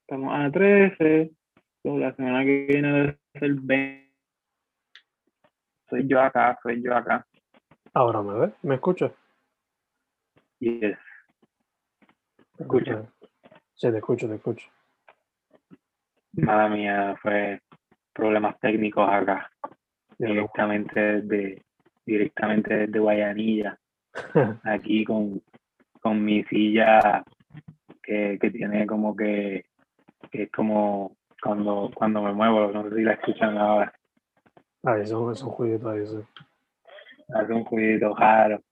estamos 0.00 0.32
a 0.32 0.50
13, 0.50 1.30
la 1.84 2.14
semana 2.14 2.44
que 2.44 2.66
viene 2.68 2.92
debe 2.92 3.18
ser 3.38 3.54
20. 3.54 4.04
Soy 5.88 6.06
yo 6.06 6.20
acá, 6.20 6.58
soy 6.62 6.82
yo 6.82 6.94
acá. 6.94 7.26
Ahora 7.92 8.22
me 8.22 8.38
ves, 8.38 8.52
¿me 8.62 8.74
escuchas? 8.74 9.12
Yes. 10.60 10.98
¿Me 12.58 12.64
escuchas? 12.64 13.06
Sí, 13.74 13.90
te 13.90 13.98
escucho, 13.98 14.28
te 14.28 14.34
escucho. 14.36 14.68
Nada 16.32 16.68
mía, 16.68 17.16
fue 17.22 17.60
problemas 18.14 18.58
técnicos 18.60 19.08
acá. 19.10 19.50
Directamente 20.18 21.00
desde, 21.00 21.62
directamente 22.06 22.74
desde 22.74 22.98
Guayanilla. 22.98 23.78
Aquí 24.64 25.04
con, 25.04 25.42
con 26.00 26.24
mi 26.24 26.44
silla 26.44 27.24
que, 28.02 28.38
que 28.40 28.50
tiene 28.50 28.86
como 28.86 29.16
que, 29.16 29.66
que 30.30 30.44
es 30.44 30.52
como 30.52 31.16
cuando, 31.42 31.90
cuando 31.94 32.22
me 32.22 32.32
muevo, 32.32 32.70
no 32.72 32.88
sé 32.88 32.96
si 32.96 33.02
la 33.02 33.14
escuchan 33.14 33.58
ahora. 33.58 33.92
Ah, 34.84 34.98
eso 34.98 35.32
es 35.32 35.42
un 35.42 35.50
jueguito 35.50 35.90
ahí, 35.90 36.06
sí 36.06 36.18
hace 37.32 37.52
un 37.52 37.64
jueguito 37.64 38.14
raro. 38.14 38.62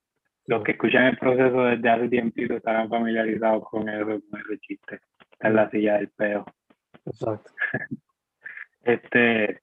Los 0.46 0.62
que 0.64 0.72
escuchan 0.72 1.05
el 1.05 1.18
proceso 1.18 1.62
desde 1.64 1.88
hace 1.88 2.09
tiempito 2.09 2.55
estarán 2.55 2.88
familiarizados 2.88 3.64
con 3.68 3.88
eso, 3.88 4.20
con 4.28 4.40
ese 4.40 4.59
chiste. 4.61 5.00
Esta 5.31 5.48
es 5.48 5.55
la 5.55 5.70
silla 5.70 5.94
del 5.94 6.09
peo. 6.09 6.44
Exacto. 7.07 7.52
este, 8.84 9.60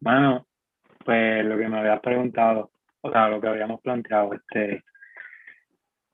bueno, 0.00 0.46
pues 1.04 1.44
lo 1.44 1.56
que 1.58 1.68
me 1.68 1.78
habías 1.78 2.00
preguntado, 2.00 2.70
o 3.00 3.10
sea, 3.10 3.28
lo 3.28 3.40
que 3.40 3.48
habíamos 3.48 3.80
planteado, 3.80 4.34
este, 4.34 4.82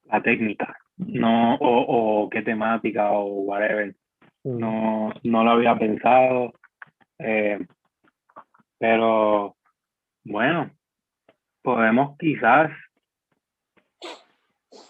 la 0.05 0.23
técnica, 0.23 0.77
no, 0.97 1.55
o, 1.55 2.25
o 2.25 2.31
qué 2.31 2.43
temática 2.43 3.13
o 3.13 3.43
whatever. 3.43 3.95
Mm. 4.45 4.59
No, 4.59 5.13
no 5.23 5.45
lo 5.45 5.51
había 5.51 5.77
pensado. 5.77 6.53
Eh, 7.19 7.59
pero 8.79 9.57
bueno, 10.25 10.71
podemos 11.63 12.17
quizás 12.19 12.71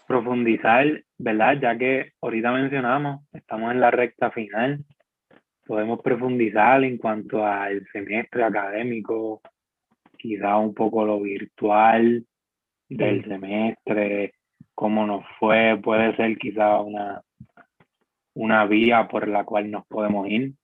profundizar, 0.06 1.02
¿verdad? 1.18 1.58
Ya 1.60 1.76
que 1.76 2.12
ahorita 2.20 2.52
mencionamos, 2.52 3.24
estamos 3.32 3.72
en 3.72 3.80
la 3.80 3.90
recta 3.90 4.30
final, 4.30 4.84
podemos 5.70 6.02
profundizar 6.02 6.82
en 6.82 6.98
cuanto 6.98 7.46
al 7.46 7.86
semestre 7.92 8.42
académico, 8.42 9.40
quizá 10.18 10.56
un 10.56 10.74
poco 10.74 11.04
lo 11.04 11.20
virtual 11.20 12.26
del 12.88 13.24
semestre, 13.24 14.34
cómo 14.74 15.06
nos 15.06 15.24
fue, 15.38 15.78
puede 15.80 16.16
ser 16.16 16.36
quizá 16.38 16.80
una, 16.80 17.22
una 18.34 18.66
vía 18.66 19.06
por 19.06 19.28
la 19.28 19.44
cual 19.44 19.70
nos 19.70 19.86
podemos 19.86 20.26
ir 20.28 20.54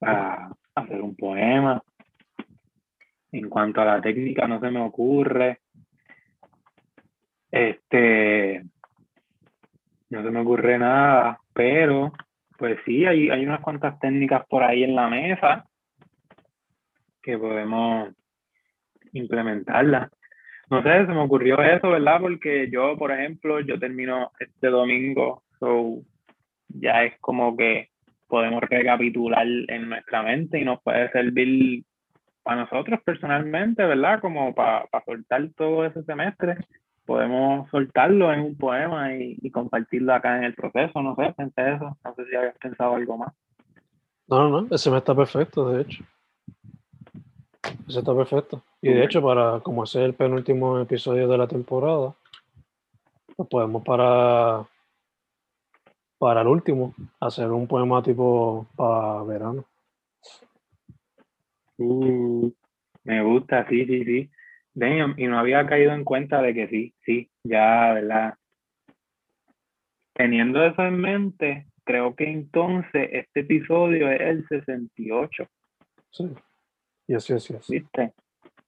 a 0.00 0.50
hacer 0.76 1.02
un 1.02 1.14
poema 1.14 1.82
en 3.32 3.50
cuanto 3.50 3.82
a 3.82 3.84
la 3.84 4.00
técnica, 4.00 4.48
no 4.48 4.60
se 4.60 4.70
me 4.70 4.80
ocurre. 4.80 5.60
Este, 7.50 8.64
no 10.08 10.22
se 10.22 10.30
me 10.30 10.40
ocurre 10.40 10.78
nada, 10.78 11.38
pero 11.52 12.14
pues 12.62 12.78
sí, 12.84 13.04
hay, 13.04 13.28
hay 13.28 13.44
unas 13.44 13.58
cuantas 13.58 13.98
técnicas 13.98 14.46
por 14.46 14.62
ahí 14.62 14.84
en 14.84 14.94
la 14.94 15.08
mesa 15.08 15.66
que 17.20 17.36
podemos 17.36 18.14
implementarlas. 19.12 20.12
No 20.70 20.80
sé, 20.84 21.04
se 21.04 21.12
me 21.12 21.22
ocurrió 21.22 21.60
eso, 21.60 21.90
¿verdad? 21.90 22.20
Porque 22.20 22.70
yo, 22.70 22.96
por 22.96 23.10
ejemplo, 23.10 23.58
yo 23.58 23.80
termino 23.80 24.30
este 24.38 24.68
domingo, 24.68 25.42
so 25.58 26.02
ya 26.68 27.02
es 27.02 27.18
como 27.18 27.56
que 27.56 27.88
podemos 28.28 28.62
recapitular 28.62 29.44
en 29.44 29.88
nuestra 29.88 30.22
mente 30.22 30.60
y 30.60 30.64
nos 30.64 30.80
puede 30.84 31.10
servir 31.10 31.82
para 32.44 32.60
nosotros 32.60 33.00
personalmente, 33.04 33.84
¿verdad? 33.84 34.20
Como 34.20 34.54
para 34.54 34.86
soltar 35.04 35.48
todo 35.56 35.84
ese 35.84 36.04
semestre, 36.04 36.58
podemos 37.04 37.68
soltarlo 37.70 38.32
en 38.32 38.40
un 38.40 38.56
poema 38.56 39.14
y, 39.14 39.36
y, 39.40 39.50
compartirlo 39.50 40.14
acá 40.14 40.38
en 40.38 40.44
el 40.44 40.54
proceso, 40.54 41.02
no 41.02 41.14
sé, 41.16 41.32
pensé 41.36 41.74
eso, 41.74 41.96
no 42.04 42.14
sé 42.14 42.26
si 42.26 42.36
habías 42.36 42.56
pensado 42.58 42.94
algo 42.94 43.18
más. 43.18 43.32
No, 44.28 44.48
no, 44.48 44.74
ese 44.74 44.90
me 44.90 44.98
está 44.98 45.14
perfecto, 45.14 45.68
de 45.70 45.82
hecho. 45.82 46.04
Ese 47.88 47.98
está 47.98 48.14
perfecto. 48.14 48.62
Y 48.80 48.92
de 48.92 49.04
hecho, 49.04 49.22
para 49.22 49.60
como 49.60 49.84
ese 49.84 50.00
es 50.00 50.04
el 50.06 50.14
penúltimo 50.14 50.78
episodio 50.78 51.28
de 51.28 51.38
la 51.38 51.46
temporada, 51.46 52.14
pues 53.36 53.48
podemos 53.48 53.82
para 53.84 54.66
para 56.18 56.42
el 56.42 56.46
último 56.46 56.94
hacer 57.20 57.50
un 57.50 57.66
poema 57.66 58.02
tipo 58.02 58.66
para 58.76 59.24
verano. 59.24 59.64
Uh, 61.78 62.50
me 63.04 63.22
gusta, 63.24 63.66
sí, 63.68 63.84
sí, 63.86 64.04
sí. 64.04 64.30
Y 64.74 65.26
no 65.26 65.38
había 65.38 65.66
caído 65.66 65.92
en 65.92 66.04
cuenta 66.04 66.40
de 66.42 66.54
que 66.54 66.68
sí, 66.68 66.94
sí, 67.04 67.30
ya, 67.44 67.92
¿verdad? 67.92 68.34
Teniendo 70.14 70.64
eso 70.64 70.82
en 70.82 70.98
mente, 70.98 71.66
creo 71.84 72.14
que 72.14 72.24
entonces 72.24 73.08
este 73.12 73.40
episodio 73.40 74.10
es 74.10 74.20
el 74.20 74.46
68. 74.48 75.46
Sí, 76.10 76.30
y 77.06 77.14
así, 77.14 77.32
así, 77.32 77.54
así. 77.54 77.74
¿Viste? 77.74 78.12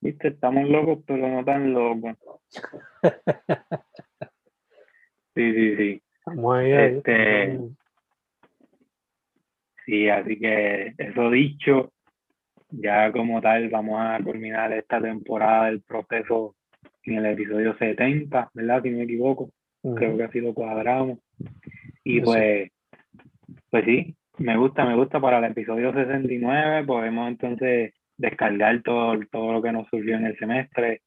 ¿Viste? 0.01 0.27
Estamos 0.29 0.69
locos, 0.69 1.03
pero 1.05 1.27
no 1.27 1.43
tan 1.43 1.73
locos. 1.73 2.15
sí, 5.35 5.53
sí, 5.53 5.75
sí. 5.75 6.01
Estamos 6.19 6.55
ahí, 6.55 6.71
este, 6.71 7.59
Sí, 9.85 10.09
así 10.09 10.39
que 10.39 10.95
eso 10.97 11.29
dicho, 11.29 11.93
ya 12.69 13.11
como 13.11 13.41
tal 13.41 13.69
vamos 13.69 13.99
a 13.99 14.19
culminar 14.23 14.73
esta 14.73 15.01
temporada 15.01 15.65
del 15.65 15.81
proceso 15.81 16.55
en 17.03 17.17
el 17.17 17.25
episodio 17.27 17.77
70, 17.77 18.49
¿verdad? 18.53 18.83
Si 18.83 18.89
no 18.89 18.97
me 18.97 19.03
equivoco. 19.03 19.49
Creo 19.95 20.17
que 20.17 20.23
así 20.23 20.41
lo 20.41 20.53
cuadramos. 20.53 21.19
Y 22.03 22.19
pues, 22.21 22.71
pues 23.69 23.85
sí, 23.85 24.15
me 24.39 24.57
gusta, 24.57 24.83
me 24.85 24.95
gusta 24.95 25.19
para 25.19 25.37
el 25.37 25.45
episodio 25.45 25.93
69, 25.93 26.85
podemos 26.85 27.27
entonces 27.27 27.93
descargar 28.17 28.81
todo, 28.81 29.19
todo 29.31 29.53
lo 29.53 29.61
que 29.61 29.71
nos 29.71 29.87
surgió 29.89 30.15
en 30.15 30.25
el 30.25 30.37
semestre 30.37 31.01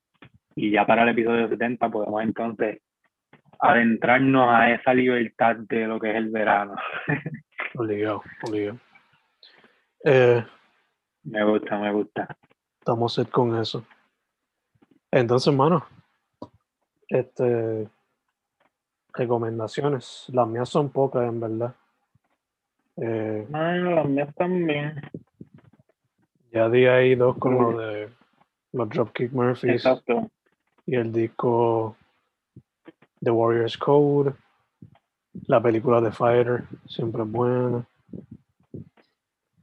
y 0.55 0.71
ya 0.71 0.87
para 0.87 1.03
el 1.03 1.09
episodio 1.11 1.49
70 1.49 1.89
podemos 1.89 2.23
entonces 2.23 2.81
adentrarnos 3.61 4.49
a 4.49 4.73
esa 4.73 4.95
libertad 4.95 5.57
de 5.57 5.87
lo 5.87 5.99
que 5.99 6.11
es 6.11 6.17
el 6.17 6.31
verano. 6.31 6.77
obligado, 7.75 8.23
obligado. 8.45 8.79
Eh, 10.05 10.45
me 11.31 11.45
gusta, 11.45 11.79
me 11.79 11.93
gusta. 11.93 12.37
Estamos 12.81 13.21
con 13.31 13.59
eso. 13.59 13.85
Entonces, 15.11 15.49
hermano, 15.49 15.85
este, 17.09 17.89
recomendaciones. 19.13 20.27
Las 20.29 20.49
mías 20.49 20.69
son 20.69 20.91
pocas, 20.91 21.29
en 21.29 21.41
verdad. 21.41 21.75
Eh, 22.97 23.47
las 23.51 24.09
mías 24.09 24.35
también. 24.35 25.01
Ya 26.51 26.69
di 26.69 26.87
ahí 26.87 27.15
dos 27.15 27.37
con 27.39 27.55
lo 27.55 27.79
de 27.79 28.11
los 28.73 28.89
Dropkick 28.89 29.33
Murphys. 29.33 29.73
Exacto. 29.73 30.31
Y 30.87 30.97
el 30.97 31.13
disco 31.13 31.97
The 33.21 33.31
Warriors 33.31 33.77
Code. 33.77 34.35
La 35.47 35.63
película 35.63 36.03
The 36.03 36.11
Fighter, 36.11 36.65
siempre 36.87 37.23
es 37.23 37.31
buena. 37.31 37.87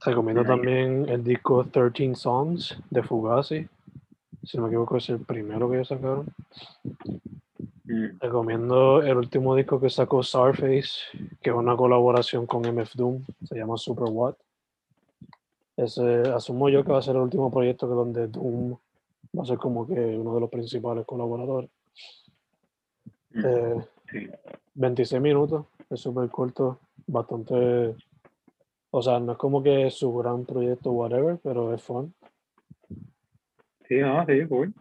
Recomiendo 0.06 0.44
también 0.44 1.08
el 1.08 1.24
disco 1.24 1.64
13 1.64 2.14
Songs 2.14 2.78
de 2.90 3.02
Fugazi. 3.02 3.66
Si 4.44 4.56
no 4.56 4.62
me 4.62 4.68
equivoco, 4.68 4.98
es 4.98 5.08
el 5.08 5.18
primero 5.18 5.68
que 5.68 5.76
ellos 5.76 5.88
sacaron. 5.88 6.28
Mm. 7.84 8.18
Recomiendo 8.20 9.02
el 9.02 9.16
último 9.16 9.56
disco 9.56 9.80
que 9.80 9.90
sacó 9.90 10.22
Starface, 10.22 11.00
que 11.42 11.50
es 11.50 11.56
una 11.56 11.76
colaboración 11.76 12.46
con 12.46 12.62
MF 12.62 12.94
Doom. 12.94 13.24
Se 13.48 13.56
llama 13.56 13.76
Super 13.76 14.08
What. 14.08 14.34
Ese, 15.76 16.22
asumo 16.32 16.68
yo 16.68 16.84
que 16.84 16.92
va 16.92 16.98
a 16.98 17.02
ser 17.02 17.16
el 17.16 17.22
último 17.22 17.50
proyecto 17.50 17.88
que 17.88 17.94
donde 17.94 18.28
Doom 18.28 18.76
va 19.36 19.42
a 19.42 19.46
ser 19.46 19.58
como 19.58 19.88
que 19.88 20.00
uno 20.00 20.34
de 20.34 20.40
los 20.40 20.50
principales 20.50 21.04
colaboradores. 21.04 21.68
26 23.32 25.12
mm. 25.12 25.16
eh, 25.16 25.20
minutos, 25.20 25.66
es 25.90 26.00
súper 26.00 26.28
corto, 26.30 26.78
bastante 27.08 27.96
o 28.98 29.02
sea, 29.02 29.20
no 29.20 29.32
es 29.32 29.38
como 29.38 29.62
que 29.62 29.88
es 29.88 29.98
su 29.98 30.10
gran 30.14 30.46
proyecto, 30.46 30.90
whatever, 30.90 31.38
pero 31.42 31.74
es 31.74 31.82
fun. 31.82 32.14
Sí, 33.86 33.96
no, 33.96 34.24
sí, 34.24 34.46
cool. 34.48 34.72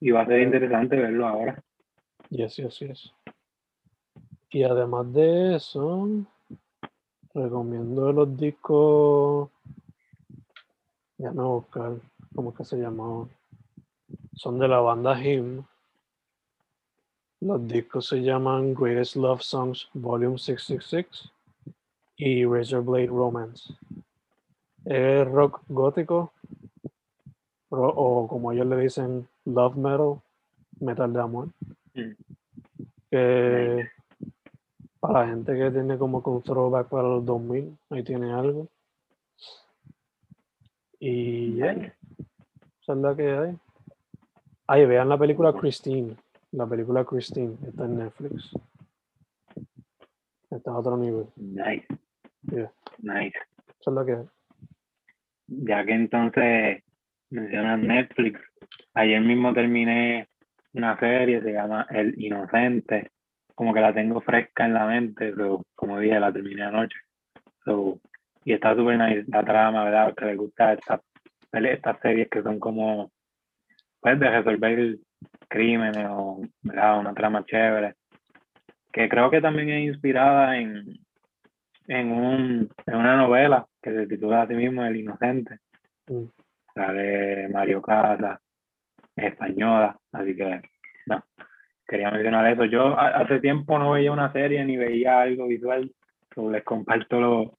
Y 0.00 0.10
va 0.10 0.20
a 0.20 0.26
ser 0.26 0.42
interesante 0.42 0.96
verlo 0.96 1.26
ahora. 1.26 1.64
Yes, 2.28 2.56
yes, 2.56 2.78
yes. 2.80 3.14
Y 4.50 4.64
además 4.64 5.10
de 5.14 5.56
eso, 5.56 6.08
recomiendo 7.32 8.12
los 8.12 8.36
discos. 8.36 9.48
Ya 11.16 11.30
no 11.30 11.60
buscar, 11.60 11.94
¿cómo 12.34 12.50
es 12.50 12.56
que 12.56 12.64
se 12.66 12.76
llamaban? 12.76 13.30
Son 14.34 14.58
de 14.58 14.68
la 14.68 14.80
banda 14.80 15.18
Him. 15.18 15.64
Los 17.40 17.66
discos 17.66 18.08
se 18.08 18.20
llaman 18.20 18.74
Greatest 18.74 19.16
Love 19.16 19.40
Songs 19.40 19.88
Volume 19.94 20.36
666 20.36 21.32
y 22.16 22.44
Razor 22.44 22.84
Blade 22.84 23.06
Romance. 23.06 23.74
Es 24.84 25.26
rock 25.28 25.62
gótico, 25.68 26.32
o 27.70 28.26
como 28.28 28.52
ellos 28.52 28.66
le 28.66 28.76
dicen, 28.76 29.28
love 29.44 29.76
metal, 29.76 30.20
metal 30.80 31.12
de 31.12 31.20
amor. 31.20 31.48
Mm. 31.94 32.12
Que 33.10 33.88
para 35.00 35.20
la 35.20 35.28
gente 35.28 35.56
que 35.56 35.70
tiene 35.70 35.98
como 35.98 36.22
con 36.22 36.42
throwback 36.42 36.88
para 36.88 37.08
los 37.08 37.24
2000, 37.24 37.76
ahí 37.90 38.02
tiene 38.02 38.32
algo. 38.32 38.68
Y 40.98 41.56
ya, 41.56 41.72
esa 41.72 42.92
es 42.92 42.98
la 42.98 43.14
que 43.14 43.30
hay. 43.30 43.58
Ahí 44.66 44.86
vean 44.86 45.08
la 45.08 45.18
película 45.18 45.52
Christine. 45.52 46.16
La 46.52 46.66
película 46.66 47.04
Christine 47.04 47.56
está 47.66 47.84
en 47.84 47.98
Netflix. 47.98 48.50
Está 50.50 50.70
a 50.70 50.78
otro 50.78 50.96
nivel. 50.96 51.26
Nice. 51.36 51.86
Nice. 52.98 53.38
Eso 53.80 53.90
es 53.90 53.94
lo 53.94 54.06
que 54.06 54.16
Ya 55.48 55.84
que 55.84 55.92
entonces 55.92 56.82
mencionas 57.30 57.80
Netflix, 57.80 58.40
ayer 58.94 59.20
mismo 59.20 59.52
terminé 59.52 60.28
una 60.72 60.98
serie, 60.98 61.42
se 61.42 61.52
llama 61.52 61.86
El 61.90 62.14
Inocente. 62.20 63.10
Como 63.54 63.72
que 63.72 63.80
la 63.80 63.94
tengo 63.94 64.20
fresca 64.20 64.66
en 64.66 64.74
la 64.74 64.86
mente, 64.86 65.32
pero 65.34 65.62
como 65.74 65.98
dije, 65.98 66.20
la 66.20 66.32
terminé 66.32 66.62
anoche. 66.62 66.98
y 68.44 68.52
está 68.52 68.74
súper 68.76 68.98
nice 68.98 69.24
la 69.28 69.42
trama, 69.42 69.84
¿verdad? 69.84 70.14
Que 70.14 70.26
le 70.26 70.36
gusta 70.36 70.74
estas 70.74 71.00
estas 71.52 71.98
series 72.00 72.28
que 72.28 72.42
son 72.42 72.60
como, 72.60 73.10
pues, 74.00 74.20
de 74.20 74.28
resolver 74.28 74.98
crímenes 75.48 76.06
o, 76.10 76.42
¿verdad? 76.62 77.00
Una 77.00 77.14
trama 77.14 77.44
chévere. 77.46 77.94
Que 78.92 79.08
creo 79.08 79.30
que 79.30 79.40
también 79.40 79.70
es 79.70 79.86
inspirada 79.86 80.58
en, 80.58 80.98
en, 81.88 82.12
un, 82.12 82.68
en 82.86 82.94
una 82.94 83.16
novela 83.16 83.66
que 83.82 83.92
se 83.92 84.06
titula 84.06 84.42
a 84.42 84.46
sí 84.46 84.54
mismo 84.54 84.84
El 84.84 84.96
Inocente. 84.96 85.58
Mm. 86.08 86.24
Sale 86.74 87.48
Mario 87.48 87.80
Casa, 87.80 88.40
española, 89.16 89.96
así 90.12 90.36
que 90.36 90.60
no, 91.06 91.24
quería 91.86 92.10
mencionar 92.10 92.52
eso. 92.52 92.64
Yo 92.66 92.98
hace 92.98 93.40
tiempo 93.40 93.78
no 93.78 93.92
veía 93.92 94.12
una 94.12 94.32
serie 94.32 94.64
ni 94.64 94.76
veía 94.76 95.22
algo 95.22 95.46
visual, 95.46 95.90
les 96.50 96.64
comparto 96.64 97.20
lo, 97.20 97.56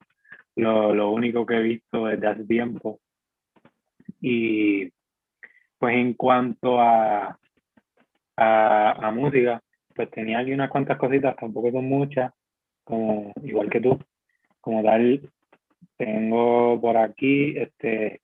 lo, 0.55 0.93
lo 0.93 1.11
único 1.11 1.45
que 1.45 1.55
he 1.55 1.61
visto 1.63 2.05
desde 2.05 2.27
hace 2.27 2.43
tiempo. 2.45 2.99
Y 4.21 4.91
pues 5.79 5.95
en 5.95 6.13
cuanto 6.13 6.79
a, 6.79 7.39
a, 8.35 8.91
a 8.91 9.11
música, 9.11 9.61
pues 9.95 10.11
tenía 10.11 10.39
aquí 10.39 10.53
unas 10.53 10.69
cuantas 10.69 10.97
cositas, 10.97 11.35
tampoco 11.35 11.71
son 11.71 11.85
muchas, 11.85 12.31
como 12.83 13.33
igual 13.43 13.69
que 13.69 13.81
tú, 13.81 13.99
como 14.67 14.83
tal, 14.83 15.21
tengo 15.95 16.77
por 16.81 16.97
aquí 16.97 17.57
este 17.57 18.19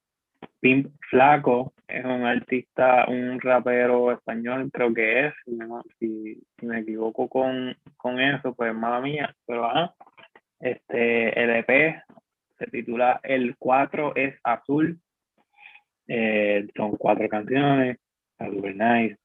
Pimp 0.60 0.94
Flaco, 1.10 1.72
es 1.88 2.04
un 2.04 2.26
artista, 2.26 3.06
un 3.08 3.40
rapero 3.40 4.12
español, 4.12 4.70
creo 4.70 4.94
que 4.94 5.28
es, 5.28 5.34
si, 6.00 6.44
me 6.62 6.80
equivoco 6.82 7.30
con, 7.30 7.78
con 7.96 8.20
eso, 8.20 8.54
pues 8.56 8.76
mala 8.76 9.00
mía, 9.00 9.34
pero 9.48 9.64
ajá. 9.64 9.94
Este, 10.60 11.42
el 11.42 11.50
EP 11.50 12.04
se 12.60 12.66
titula 12.66 13.22
El 13.24 13.56
4 13.58 14.14
es 14.18 14.36
azul, 14.44 15.00
eh, 16.10 16.68
son 16.76 16.98
cuatro 16.98 17.30
canciones, 17.30 18.00
está 18.32 18.54
super 18.54 18.76
nice, 18.76 19.18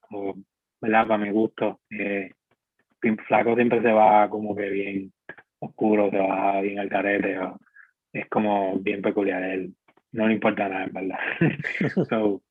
¿verdad? 0.81 1.09
Para 1.09 1.19
mi 1.19 1.31
gusto. 1.31 1.81
Eh, 1.91 2.31
Pimp 3.01 3.21
Flaco 3.23 3.57
siempre 3.57 3.83
se 3.83 3.91
va 3.91 4.31
como 4.31 4.55
que 4.55 4.69
bien 4.69 5.13
oscuro, 5.61 6.11
te 6.11 6.19
va 6.19 6.61
bien 6.61 6.79
al 6.79 6.89
carete, 6.89 7.39
es 8.13 8.29
como 8.29 8.79
bien 8.79 9.03
peculiar, 9.03 9.43
él 9.43 9.75
no 10.13 10.27
le 10.27 10.35
importa 10.35 10.69
nada, 10.69 10.85
en 10.85 10.93
verdad. 10.93 11.19
so, 12.09 12.43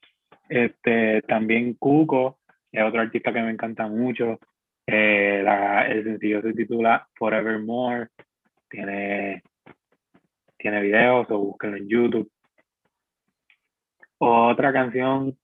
este, 0.49 1.21
también 1.23 1.73
Cuco 1.75 2.39
es 2.71 2.83
otro 2.83 3.01
artista 3.01 3.33
que 3.33 3.41
me 3.41 3.51
encanta 3.51 3.87
mucho. 3.87 4.39
Eh, 4.85 5.43
el 5.89 6.03
sencillo 6.03 6.41
se 6.41 6.53
titula 6.53 7.07
Forevermore. 7.15 8.07
Tiene, 8.69 9.43
tiene 10.57 10.81
videos 10.81 11.29
o 11.31 11.39
búsquenlo 11.39 11.77
en 11.77 11.87
YouTube. 11.87 12.31
Otra 14.19 14.73
canción 14.73 15.37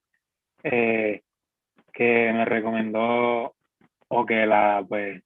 eh, 0.64 1.22
que 1.92 2.32
me 2.34 2.46
recomendó 2.46 3.56
o 4.08 4.26
que 4.26 4.46
la 4.46 4.84
pues 4.88 5.22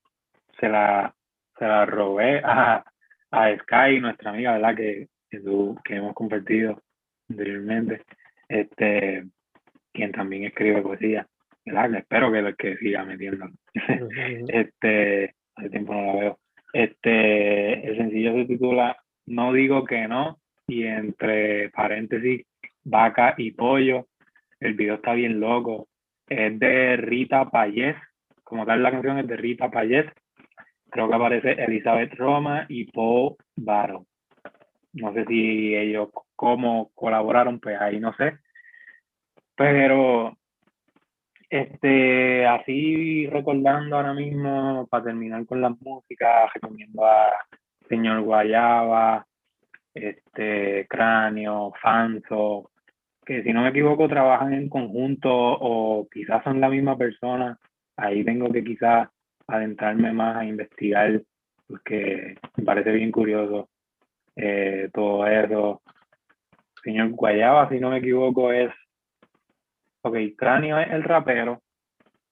se 0.59 0.69
la 0.69 1.13
se 1.57 1.65
la 1.65 1.85
robé 1.85 2.41
a, 2.43 2.83
a 3.31 3.57
Sky, 3.57 3.99
nuestra 3.99 4.31
amiga, 4.31 4.53
¿verdad? 4.53 4.75
Que, 4.75 5.07
que, 5.29 5.41
que 5.83 5.95
hemos 5.95 6.13
compartido 6.13 6.81
anteriormente. 7.29 8.01
Este, 8.47 9.25
quien 9.91 10.11
también 10.11 10.45
escribe 10.45 10.81
poesía, 10.81 11.27
¿verdad? 11.65 11.95
Espero 11.95 12.31
que, 12.31 12.55
que 12.57 12.77
siga 12.77 13.03
metiendo. 13.03 13.49
este, 14.47 15.35
hace 15.55 15.69
tiempo 15.69 15.93
no 15.93 16.05
la 16.05 16.19
veo. 16.19 16.39
Este, 16.73 17.87
el 17.87 17.97
sencillo 17.97 18.33
se 18.33 18.45
titula 18.45 18.97
No 19.25 19.53
digo 19.53 19.83
que 19.85 20.07
no, 20.07 20.39
y 20.67 20.85
entre 20.85 21.69
paréntesis, 21.69 22.45
vaca 22.83 23.33
y 23.37 23.51
pollo. 23.51 24.07
El 24.59 24.73
video 24.73 24.95
está 24.95 25.13
bien 25.13 25.39
loco. 25.39 25.87
Es 26.27 26.57
de 26.59 26.97
Rita 26.97 27.49
Payés. 27.49 27.95
Como 28.43 28.65
tal, 28.65 28.83
la 28.83 28.91
canción 28.91 29.19
es 29.19 29.27
de 29.27 29.37
Rita 29.37 29.69
Payés. 29.69 30.05
Creo 30.89 31.09
que 31.09 31.15
aparece 31.15 31.51
Elizabeth 31.51 32.13
Roma 32.15 32.65
y 32.69 32.91
Paul 32.91 33.35
Baro. 33.55 34.05
No 34.93 35.13
sé 35.13 35.25
si 35.25 35.75
ellos 35.75 36.09
cómo 36.35 36.91
colaboraron, 36.95 37.59
pues 37.59 37.79
ahí 37.79 37.99
no 37.99 38.13
sé. 38.13 38.37
Pero 39.55 40.37
este, 41.49 42.45
así 42.45 43.27
recordando 43.27 43.95
ahora 43.95 44.13
mismo, 44.13 44.87
para 44.89 45.05
terminar 45.05 45.45
con 45.45 45.61
la 45.61 45.69
música, 45.69 46.49
recomiendo 46.53 47.05
a 47.05 47.31
Señor 47.87 48.21
Guayaba, 48.21 49.25
este, 49.93 50.85
Cráneo, 50.89 51.73
Fanso, 51.81 52.71
que 53.25 53.43
si 53.43 53.53
no 53.53 53.61
me 53.61 53.69
equivoco 53.69 54.07
trabajan 54.07 54.53
en 54.53 54.69
conjunto 54.69 55.29
o 55.31 56.07
quizás 56.09 56.43
son 56.43 56.61
la 56.61 56.69
misma 56.69 56.97
persona. 56.97 57.57
Ahí 57.95 58.23
tengo 58.23 58.51
que 58.51 58.63
quizás 58.63 59.09
adentrarme 59.47 60.11
más 60.11 60.37
a 60.37 60.45
investigar 60.45 61.21
porque 61.67 62.37
me 62.55 62.63
parece 62.63 62.91
bien 62.91 63.11
curioso 63.11 63.69
eh, 64.35 64.89
todo 64.93 65.25
eso. 65.27 65.81
Señor 66.83 67.09
Guayaba, 67.09 67.67
si 67.69 67.79
no 67.79 67.89
me 67.89 67.97
equivoco, 67.97 68.51
es 68.51 68.71
Ok, 70.07 70.15
Cráneo 70.37 70.79
es 70.79 70.89
el 70.91 71.03
rapero 71.03 71.61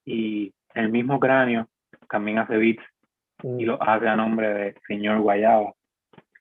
y 0.04 0.50
el 0.74 0.90
mismo 0.90 1.20
Cráneo 1.20 1.68
también 2.08 2.38
hace 2.38 2.56
beats 2.56 2.82
y 3.42 3.64
mm. 3.64 3.66
lo 3.66 3.82
hace 3.82 4.08
a 4.08 4.16
nombre 4.16 4.54
de 4.54 4.74
Señor 4.86 5.20
Guayaba. 5.20 5.74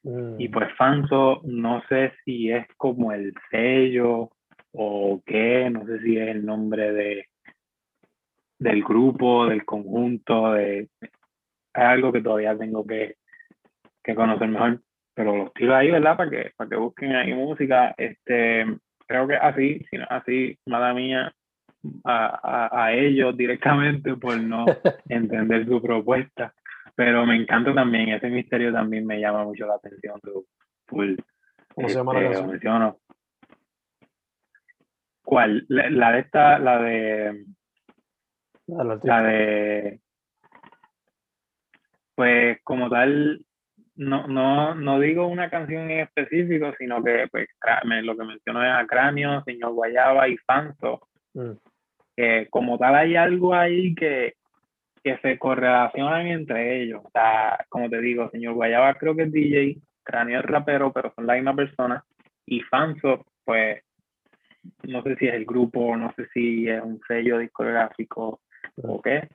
Mm. 0.03 0.39
Y 0.39 0.47
pues 0.47 0.73
Fanso, 0.78 1.41
no 1.43 1.82
sé 1.89 2.13
si 2.23 2.51
es 2.51 2.65
como 2.78 3.11
el 3.11 3.34
sello 3.51 4.30
o 4.71 5.21
qué, 5.26 5.69
no 5.69 5.86
sé 5.86 5.99
si 6.03 6.17
es 6.17 6.30
el 6.30 6.45
nombre 6.45 6.93
de 6.93 7.26
del 8.60 8.84
grupo, 8.84 9.47
del 9.47 9.66
conjunto, 9.66 10.53
de 10.53 10.89
es 11.76 11.84
algo 11.84 12.12
que 12.12 12.22
todavía 12.22 12.58
tengo 12.58 12.86
que, 12.86 13.18
que 14.01 14.16
conocer 14.16 14.47
mejor, 14.47 14.80
pero 15.14 15.36
los 15.36 15.53
tiro 15.53 15.76
ahí, 15.76 15.91
¿verdad? 15.91 16.16
Para 16.16 16.30
que, 16.30 16.51
para 16.56 16.70
que 16.70 16.76
busquen 16.78 17.16
ahí 17.16 17.34
música. 17.34 17.93
Este, 17.97 18.66
creo 19.08 19.28
que 19.28 19.36
así, 19.36 19.86
sino 19.89 20.06
así, 20.10 20.58
mala 20.66 20.93
mía, 20.93 21.34
a, 22.03 22.86
a, 22.86 22.93
ellos 22.93 23.36
directamente 23.36 24.16
por 24.16 24.39
no 24.39 24.66
entender 25.10 25.66
su 25.66 25.82
propuesta. 25.82 26.53
Pero 26.95 27.26
me 27.26 27.36
encanta 27.36 27.74
también, 27.74 28.10
ese 28.10 28.30
misterio 28.30 28.72
también 28.72 29.06
me 29.06 29.20
llama 29.20 29.43
mucho 29.43 29.68
la 29.68 29.76
atención. 29.76 30.20
Full, 30.88 31.16
¿Cómo 31.74 31.89
se 31.89 31.95
llama 31.95 32.14
la 32.14 32.30
este, 32.32 32.47
canción? 32.47 32.95
¿Cuál? 35.24 35.66
La, 35.68 36.12
de 36.14 36.20
esta, 36.20 36.58
la 36.60 36.82
de. 36.82 37.45
La, 38.68 39.22
de. 39.22 39.99
Pues 42.16 42.59
como 42.63 42.89
tal, 42.89 43.45
no, 43.95 44.28
no, 44.28 44.74
no 44.76 44.99
digo 44.99 45.28
una 45.28 45.49
canción 45.49 45.91
en 45.91 45.99
específico, 46.01 46.74
sino 46.78 47.03
que 47.03 47.28
pues, 47.30 47.47
lo 48.03 48.18
que 48.18 48.24
menciono 48.24 48.63
es 48.63 48.72
a 48.72 48.88
Cráneo, 48.88 49.43
Señor 49.43 49.74
Guayaba 49.74 50.28
y 50.28 50.38
Fanso. 50.38 51.07
Mm. 51.34 51.51
como 52.49 52.78
tal 52.78 52.95
hay 52.95 53.18
algo 53.18 53.53
ahí 53.53 53.93
que, 53.93 54.36
que 55.03 55.18
se 55.18 55.38
correlacionan 55.38 56.28
entre 56.28 56.82
ellos. 56.82 57.01
O 57.03 57.09
sea, 57.11 57.66
como 57.70 57.89
te 57.89 57.99
digo, 57.99 58.30
Señor 58.32 58.53
Guayaba 58.53 58.95
creo 58.95 59.16
que 59.16 59.24
es 59.24 59.32
DJ, 59.32 59.78
Cráneo 60.03 60.39
es 60.39 60.45
rapero, 60.45 60.91
pero 60.93 61.13
son 61.13 61.28
la 61.28 61.36
misma 61.36 61.55
persona. 61.55 62.03
Y 62.45 62.61
Fanso, 62.61 63.26
pues, 63.43 63.84
no 64.84 65.03
sé 65.03 65.16
si 65.18 65.28
es 65.28 65.34
el 65.34 65.45
grupo, 65.45 65.95
no 65.97 66.13
sé 66.16 66.28
si 66.34 66.68
es 66.70 66.82
un 66.82 66.99
sello 67.07 67.38
discográfico 67.38 68.39
o 68.78 69.01
qué, 69.01 69.30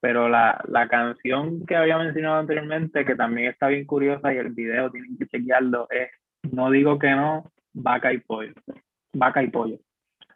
pero 0.00 0.28
la, 0.28 0.62
la, 0.68 0.88
canción 0.88 1.64
que 1.66 1.76
había 1.76 1.98
mencionado 1.98 2.36
anteriormente, 2.36 3.04
que 3.04 3.14
también 3.14 3.48
está 3.48 3.68
bien 3.68 3.86
curiosa 3.86 4.32
y 4.32 4.36
el 4.36 4.50
video 4.50 4.90
tienen 4.90 5.16
que 5.18 5.26
chequearlo, 5.26 5.88
es 5.90 6.10
No 6.52 6.70
digo 6.70 6.98
que 6.98 7.10
no, 7.10 7.50
vaca 7.72 8.12
y 8.12 8.18
pollo. 8.18 8.52
Vaca 9.12 9.42
y 9.42 9.48
pollo. 9.48 9.78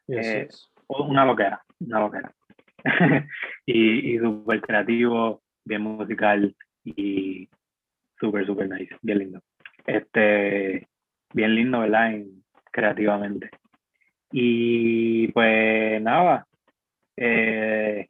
Eh, 0.08 0.48
una 0.88 1.24
loquera, 1.24 1.62
una 1.80 2.00
loquera. 2.00 2.32
y 3.66 4.14
y 4.14 4.18
súper 4.18 4.60
creativo, 4.60 5.42
bien 5.64 5.82
musical 5.82 6.56
y 6.84 7.48
súper, 8.18 8.46
súper 8.46 8.68
nice, 8.68 8.96
bien 9.02 9.18
lindo. 9.18 9.40
Este, 9.86 10.88
bien 11.32 11.54
lindo, 11.54 11.80
¿verdad? 11.80 12.12
creativamente. 12.72 13.50
Y 14.32 15.28
pues 15.28 16.00
nada, 16.02 16.46
eh, 17.16 18.08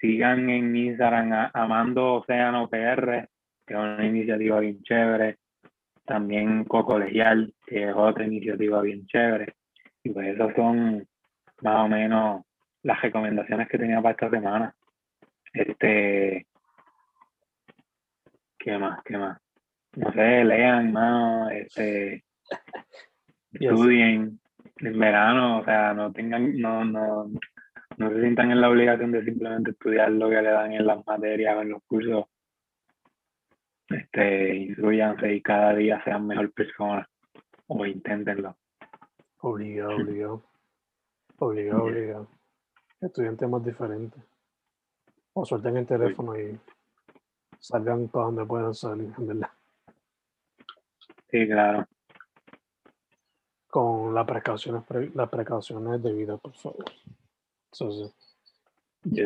sigan 0.00 0.48
en 0.50 0.74
Instagram 0.74 1.50
Amando 1.52 2.14
Océano 2.14 2.68
PR, 2.68 3.28
que 3.66 3.74
es 3.74 3.80
una 3.80 4.04
iniciativa 4.04 4.60
bien 4.60 4.82
chévere. 4.82 5.38
También 6.04 6.64
Cocolegial, 6.64 7.54
que 7.66 7.88
es 7.88 7.94
otra 7.94 8.24
iniciativa 8.24 8.82
bien 8.82 9.06
chévere. 9.06 9.54
Y 10.02 10.10
pues 10.10 10.34
esas 10.34 10.54
son 10.56 11.06
más 11.62 11.84
o 11.84 11.88
menos 11.88 12.42
las 12.82 13.00
recomendaciones 13.02 13.68
que 13.68 13.78
tenía 13.78 14.00
para 14.00 14.12
esta 14.12 14.30
semana. 14.30 14.74
Este, 15.52 16.46
¿qué 18.58 18.78
más? 18.78 19.02
¿Qué 19.04 19.18
más? 19.18 19.38
No 19.96 20.12
sé, 20.12 20.44
lean 20.44 20.92
más, 20.92 21.52
este, 21.52 22.24
estudien 23.52 24.40
en 24.76 24.98
verano, 24.98 25.58
o 25.58 25.64
sea, 25.64 25.92
no 25.92 26.12
tengan, 26.12 26.56
no, 26.58 26.84
no, 26.84 27.28
no 28.00 28.08
se 28.08 28.18
sientan 28.18 28.50
en 28.50 28.62
la 28.62 28.70
obligación 28.70 29.12
de 29.12 29.22
simplemente 29.22 29.72
estudiar 29.72 30.10
lo 30.10 30.30
que 30.30 30.40
le 30.40 30.50
dan 30.50 30.72
en 30.72 30.86
las 30.86 31.06
materias 31.06 31.54
o 31.54 31.60
en 31.60 31.68
los 31.68 31.82
cursos. 31.82 32.24
Este, 33.88 34.56
instruyanse 34.56 35.34
y 35.34 35.42
cada 35.42 35.74
día 35.74 36.02
sean 36.02 36.26
mejor 36.26 36.50
personas 36.52 37.06
o 37.66 37.84
inténtenlo. 37.84 38.56
Obligado, 39.40 39.96
obligado. 39.96 40.42
Obligado, 41.36 41.84
obligado. 41.84 42.28
Estudien 43.02 43.36
temas 43.36 43.62
diferentes. 43.62 44.22
O 45.34 45.44
suelten 45.44 45.76
el 45.76 45.86
teléfono 45.86 46.40
y 46.40 46.58
salgan 47.58 48.08
para 48.08 48.26
donde 48.26 48.46
puedan 48.46 48.74
salir, 48.74 49.12
¿verdad? 49.18 49.50
Sí, 51.28 51.46
claro. 51.46 51.86
Con 53.68 54.14
las 54.14 54.26
precauciones, 54.26 54.84
las 55.14 55.28
precauciones 55.28 56.02
debidas, 56.02 56.40
por 56.40 56.54
favor. 56.54 56.84
Sí. 57.72 59.22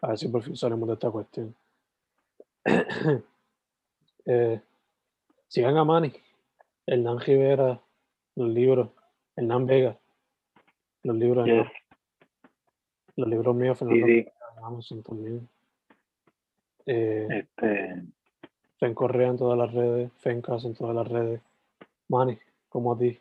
A 0.00 0.08
ver 0.08 0.18
si 0.18 0.28
por 0.28 0.42
fin 0.42 0.56
salimos 0.56 0.88
de 0.88 0.94
esta 0.94 1.10
cuestión. 1.10 1.54
eh, 4.26 4.60
sigan 5.48 5.76
a 5.76 5.84
Manny, 5.84 6.12
Hernán 6.86 7.20
Rivera, 7.20 7.80
los 8.36 8.48
libros, 8.48 8.90
Hernán 9.36 9.66
Vega, 9.66 9.98
los 11.02 11.16
libros, 11.16 11.48
los 13.16 13.28
libros 13.28 13.56
míos, 13.56 13.78
Fernando 13.78 14.06
sí, 14.06 14.26
Amazon 14.62 15.02
también. 15.02 15.48
Eh, 16.86 17.26
este... 17.30 18.04
Fen 18.78 18.94
Correa 18.94 19.28
en 19.30 19.36
todas 19.36 19.58
las 19.58 19.72
redes, 19.72 20.12
Fencas 20.18 20.64
en 20.64 20.74
todas 20.74 20.94
las 20.94 21.08
redes. 21.08 21.40
Manny, 22.08 22.38
como 22.68 22.92
a 22.92 22.98
ti. 22.98 23.18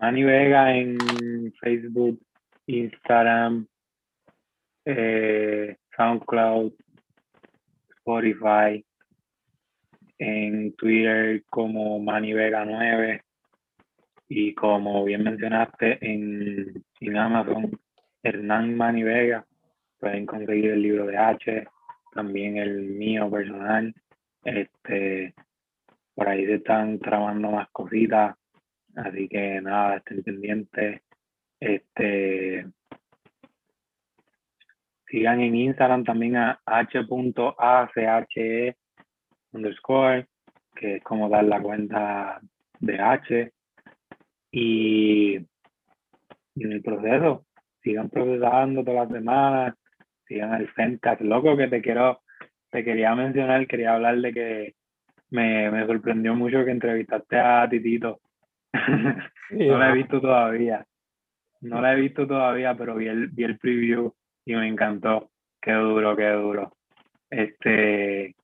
Manny 0.00 0.24
Vega 0.24 0.74
en 0.74 1.52
Facebook, 1.60 2.18
Instagram, 2.66 3.66
eh, 4.86 5.76
SoundCloud, 5.94 6.72
Spotify, 7.98 8.82
en 10.16 10.72
Twitter 10.76 11.44
como 11.50 11.98
Manny 11.98 12.32
Vega 12.32 12.64
9 12.64 13.22
y 14.28 14.54
como 14.54 15.04
bien 15.04 15.22
mencionaste 15.22 15.98
en, 16.00 16.82
en 17.00 17.16
Amazon, 17.18 17.70
Hernán 18.22 18.76
Manny 18.76 19.02
Vega. 19.02 19.44
Pueden 19.98 20.24
conseguir 20.24 20.70
el 20.70 20.82
libro 20.82 21.06
de 21.06 21.18
H, 21.18 21.66
también 22.14 22.56
el 22.56 22.84
mío 22.84 23.30
personal. 23.30 23.94
Este, 24.44 25.34
por 26.14 26.26
ahí 26.26 26.46
se 26.46 26.54
están 26.54 26.98
trabajando 27.00 27.50
más 27.50 27.68
cositas, 27.70 28.36
así 28.96 29.28
que 29.28 29.60
nada, 29.60 29.96
estén 29.96 30.22
pendientes. 30.22 31.02
Este, 31.58 32.66
sigan 35.06 35.40
en 35.40 35.56
Instagram 35.56 36.04
también 36.04 36.36
a 36.36 36.60
h.ache 36.64 38.76
underscore, 39.52 40.26
que 40.74 40.96
es 40.96 41.02
como 41.02 41.28
dar 41.28 41.44
la 41.44 41.60
cuenta 41.60 42.40
de 42.78 42.98
H. 42.98 43.52
Y, 44.52 45.36
en 45.36 46.72
el 46.72 46.82
proceso, 46.82 47.46
sigan 47.82 48.10
procesando 48.10 48.84
todas 48.84 49.08
las 49.08 49.18
semanas, 49.18 49.74
sigan 50.26 50.54
el 50.54 50.68
Fencast. 50.68 51.20
Loco, 51.20 51.56
que 51.56 51.68
te 51.68 51.80
quiero, 51.80 52.20
te 52.70 52.84
quería 52.84 53.14
mencionar, 53.14 53.66
quería 53.66 53.94
hablar 53.94 54.20
de 54.20 54.32
que 54.32 54.74
me, 55.30 55.70
me 55.70 55.86
sorprendió 55.86 56.34
mucho 56.34 56.64
que 56.64 56.70
entrevistaste 56.70 57.38
a 57.38 57.68
Titito. 57.68 58.20
no 59.50 59.78
la 59.78 59.90
he 59.90 59.94
visto 59.94 60.20
todavía. 60.20 60.84
No 61.60 61.80
la 61.80 61.92
he 61.92 61.96
visto 61.96 62.26
todavía, 62.26 62.74
pero 62.74 62.94
vi 62.94 63.08
el, 63.08 63.28
vi 63.28 63.44
el 63.44 63.58
preview 63.58 64.12
y 64.44 64.54
me 64.54 64.66
encantó. 64.66 65.30
Qué 65.60 65.72
duro, 65.72 66.16
qué 66.16 66.30
duro. 66.30 66.72
Este, 67.28 68.34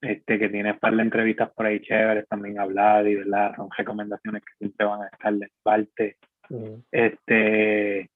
este 0.00 0.38
que 0.38 0.48
tiene 0.48 0.74
par 0.74 0.96
de 0.96 1.02
entrevistas 1.02 1.52
por 1.52 1.66
ahí 1.66 1.80
chéveres 1.80 2.26
también 2.26 2.58
hablar 2.58 3.06
y 3.06 3.16
verdad 3.16 3.54
son 3.56 3.68
recomendaciones 3.76 4.42
que 4.42 4.54
siempre 4.58 4.86
van 4.86 5.02
a 5.02 5.08
estar 5.08 5.34
de 5.34 5.50
parte 5.62 6.16
este 6.90 8.10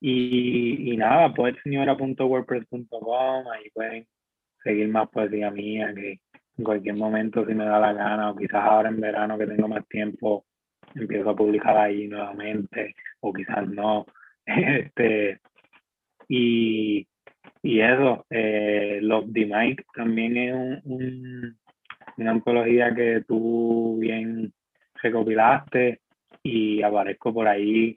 y, 0.00 0.92
y 0.92 0.96
nada 0.96 1.32
poetseñora.wordpress.com 1.32 3.48
ahí 3.48 3.70
pueden 3.72 4.06
seguir 4.62 4.88
más 4.88 5.08
poesía 5.08 5.50
mía 5.50 5.94
que 5.94 6.20
en 6.60 6.64
cualquier 6.64 6.96
momento 6.96 7.44
si 7.46 7.54
me 7.54 7.64
da 7.64 7.78
la 7.80 7.92
gana 7.92 8.30
o 8.30 8.36
quizás 8.36 8.62
ahora 8.62 8.88
en 8.88 9.00
verano 9.00 9.38
que 9.38 9.46
tengo 9.46 9.68
más 9.68 9.86
tiempo 9.88 10.44
empiezo 10.94 11.30
a 11.30 11.36
publicar 11.36 11.76
ahí 11.76 12.06
nuevamente 12.08 12.94
o 13.20 13.32
quizás 13.32 13.68
no 13.68 14.06
este 14.46 15.40
y 16.28 17.06
y 17.62 17.80
eso, 17.80 18.24
eh, 18.30 19.00
Love 19.02 19.32
the 19.32 19.46
Mike 19.46 19.84
también 19.94 20.36
es 20.36 20.84
un, 20.84 21.58
una 22.16 22.30
antología 22.30 22.94
que 22.94 23.22
tú 23.26 23.98
bien 24.00 24.52
recopilaste 25.02 26.00
y 26.42 26.82
aparezco 26.82 27.34
por 27.34 27.48
ahí. 27.48 27.96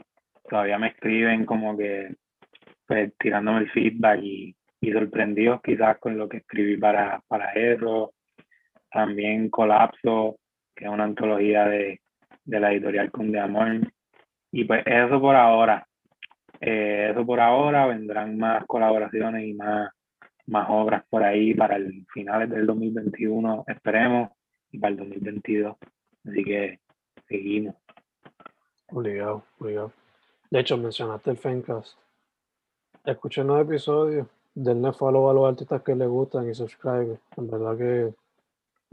Todavía 0.50 0.78
me 0.78 0.90
escriben 0.90 1.46
como 1.46 1.78
que 1.78 2.14
pues, 2.86 3.14
tirándome 3.18 3.60
el 3.60 3.72
feedback 3.72 4.20
y, 4.22 4.56
y 4.82 4.92
sorprendidos 4.92 5.62
quizás 5.62 5.98
con 6.00 6.18
lo 6.18 6.28
que 6.28 6.38
escribí 6.38 6.78
para, 6.78 7.22
para 7.28 7.54
eso. 7.54 8.14
También 8.94 9.50
Colapso, 9.50 10.38
que 10.76 10.86
es 10.86 10.92
una 10.92 11.06
antología 11.06 11.66
de, 11.66 12.02
de 12.46 12.60
la 12.60 12.72
editorial 12.72 13.12
Conde 13.12 13.40
Amor. 13.40 13.82
Y 14.52 14.66
pues 14.66 14.84
eso 14.86 15.20
por 15.20 15.36
ahora. 15.36 15.88
Eh, 16.62 17.10
eso 17.12 17.26
por 17.26 17.40
ahora, 17.40 17.88
vendrán 17.88 18.38
más 18.38 18.66
colaboraciones 18.66 19.46
y 19.48 19.54
más, 19.54 19.92
más 20.46 20.68
obras 20.70 21.04
por 21.10 21.24
ahí 21.24 21.54
para 21.54 21.76
el 21.76 22.06
finales 22.14 22.50
del 22.50 22.68
2021, 22.68 23.66
esperemos, 23.68 24.30
y 24.72 24.78
para 24.78 24.92
el 24.92 24.98
2022. 24.98 25.76
Así 26.26 26.44
que 26.44 26.80
seguimos. 27.28 27.76
Obligado, 28.92 29.44
obligado. 29.60 29.92
De 30.52 30.60
hecho, 30.60 30.78
mencionaste 30.78 31.32
el 31.32 31.38
Fencast. 31.38 31.98
Escuché 33.04 33.42
un 33.42 33.60
episodios, 33.60 34.28
denle 34.54 34.94
follow 34.94 35.30
a 35.30 35.34
los 35.34 35.50
artistas 35.50 35.82
que 35.82 35.96
les 35.96 36.08
gustan 36.08 36.48
y 36.48 36.54
subscribe. 36.54 37.20
En 37.36 37.50
verdad 37.50 37.78
que 37.78 38.14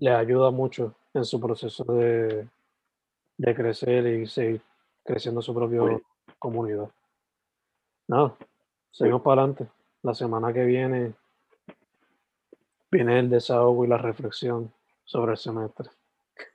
les 0.01 0.15
ayuda 0.15 0.51
mucho 0.51 0.95
en 1.13 1.25
su 1.25 1.39
proceso 1.39 1.85
de, 1.85 2.49
de 3.37 3.55
crecer 3.55 4.07
y 4.07 4.27
seguir 4.27 4.63
creciendo 5.05 5.43
su 5.43 5.55
propia 5.55 5.81
comunidad. 6.39 6.89
No, 8.09 8.37
seguimos 8.91 9.23
para 9.23 9.43
adelante. 9.43 9.69
La 10.03 10.15
semana 10.15 10.53
que 10.53 10.65
viene 10.65 11.13
viene 12.91 13.19
el 13.19 13.29
desahogo 13.29 13.85
y 13.85 13.89
la 13.89 13.99
reflexión 13.99 14.73
sobre 15.05 15.33
el 15.33 15.39
semestre. 15.39 15.91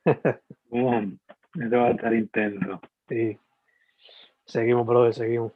Boom. 0.69 1.19
Eso 1.53 1.77
va 1.77 1.87
a 1.87 1.91
estar 1.91 2.13
intenso. 2.13 2.81
Sí. 3.07 3.37
Seguimos, 4.45 4.87
brother, 4.87 5.13
seguimos. 5.13 5.53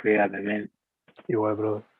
Cuídate, 0.00 0.38
men. 0.38 0.70
Igual, 1.26 1.56
brother. 1.56 1.91